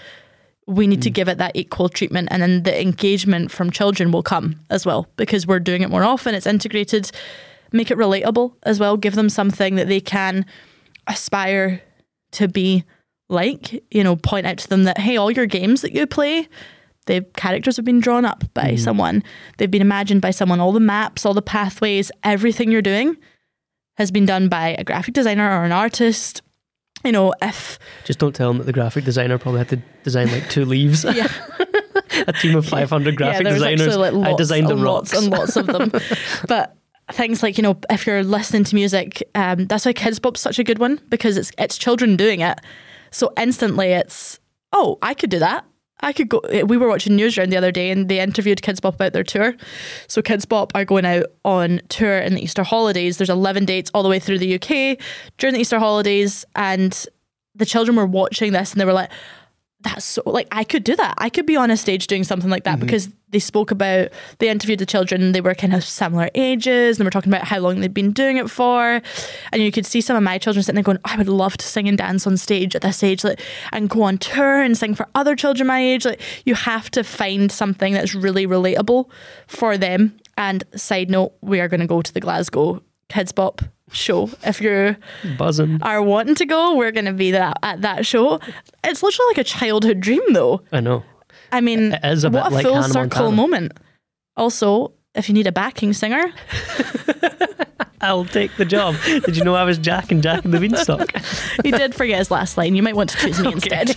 [0.67, 1.13] We need to mm.
[1.13, 5.07] give it that equal treatment, and then the engagement from children will come as well
[5.15, 6.35] because we're doing it more often.
[6.35, 7.09] It's integrated.
[7.71, 8.97] Make it relatable as well.
[8.97, 10.45] Give them something that they can
[11.07, 11.81] aspire
[12.33, 12.83] to be
[13.29, 16.47] like, you know, point out to them that, hey, all your games that you play,
[17.05, 18.79] the characters have been drawn up by mm.
[18.79, 19.23] someone,
[19.57, 23.17] they've been imagined by someone, all the maps, all the pathways, everything you're doing
[23.97, 26.41] has been done by a graphic designer or an artist.
[27.03, 30.31] You know, if Just don't tell them that the graphic designer probably had to design
[30.31, 31.03] like two leaves.
[31.13, 31.27] yeah,
[32.27, 33.97] a team of 500 graphic yeah, designers.
[33.97, 35.13] like lots I designed the rocks.
[35.13, 35.91] lots and lots of them.
[36.47, 36.77] but
[37.11, 40.59] things like you know, if you're listening to music, um, that's why Kidz Bop's such
[40.59, 42.59] a good one because it's it's children doing it.
[43.11, 44.39] So instantly, it's
[44.71, 45.65] oh, I could do that.
[45.99, 46.41] I could go.
[46.65, 49.55] We were watching Newsround the other day, and they interviewed Kidz Bop about their tour.
[50.07, 53.17] So Kidz Bop are going out on tour in the Easter holidays.
[53.17, 54.99] There's 11 dates all the way through the UK
[55.37, 57.05] during the Easter holidays, and
[57.55, 59.11] the children were watching this, and they were like,
[59.83, 61.15] that's so like I could do that.
[61.17, 62.85] I could be on a stage doing something like that mm-hmm.
[62.85, 64.09] because they spoke about
[64.39, 65.31] they interviewed the children.
[65.31, 68.11] They were kind of similar ages and they were talking about how long they'd been
[68.11, 69.01] doing it for.
[69.51, 71.65] And you could see some of my children sitting there going, I would love to
[71.65, 74.95] sing and dance on stage at this age, like and go on tour and sing
[74.95, 76.05] for other children my age.
[76.05, 79.09] Like you have to find something that's really relatable
[79.47, 80.17] for them.
[80.37, 83.61] And side note, we are going to go to the Glasgow Kidz Bop
[83.93, 84.29] show.
[84.45, 84.97] If you're
[85.37, 85.79] Buzzing.
[85.81, 88.39] are wanting to go, we're going to be that at that show.
[88.83, 90.61] It's literally like a childhood dream, though.
[90.71, 91.03] I know.
[91.51, 93.35] I mean, It is a what a like full Hannah circle Montana.
[93.35, 93.71] moment.
[94.35, 96.23] Also, if you need a backing singer,
[98.01, 98.95] I'll take the job.
[99.05, 101.15] Did you know I was Jack and Jack and the Beanstalk?
[101.63, 102.75] he did forget his last line.
[102.75, 103.95] You might want to choose me instead.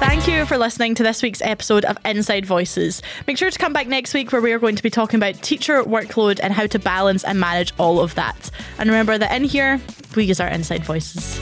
[0.00, 3.02] Thank you for listening to this week's episode of Inside Voices.
[3.26, 5.34] Make sure to come back next week where we are going to be talking about
[5.42, 8.50] teacher workload and how to balance and manage all of that.
[8.78, 9.78] And remember that in here,
[10.16, 11.38] we use our inside voices.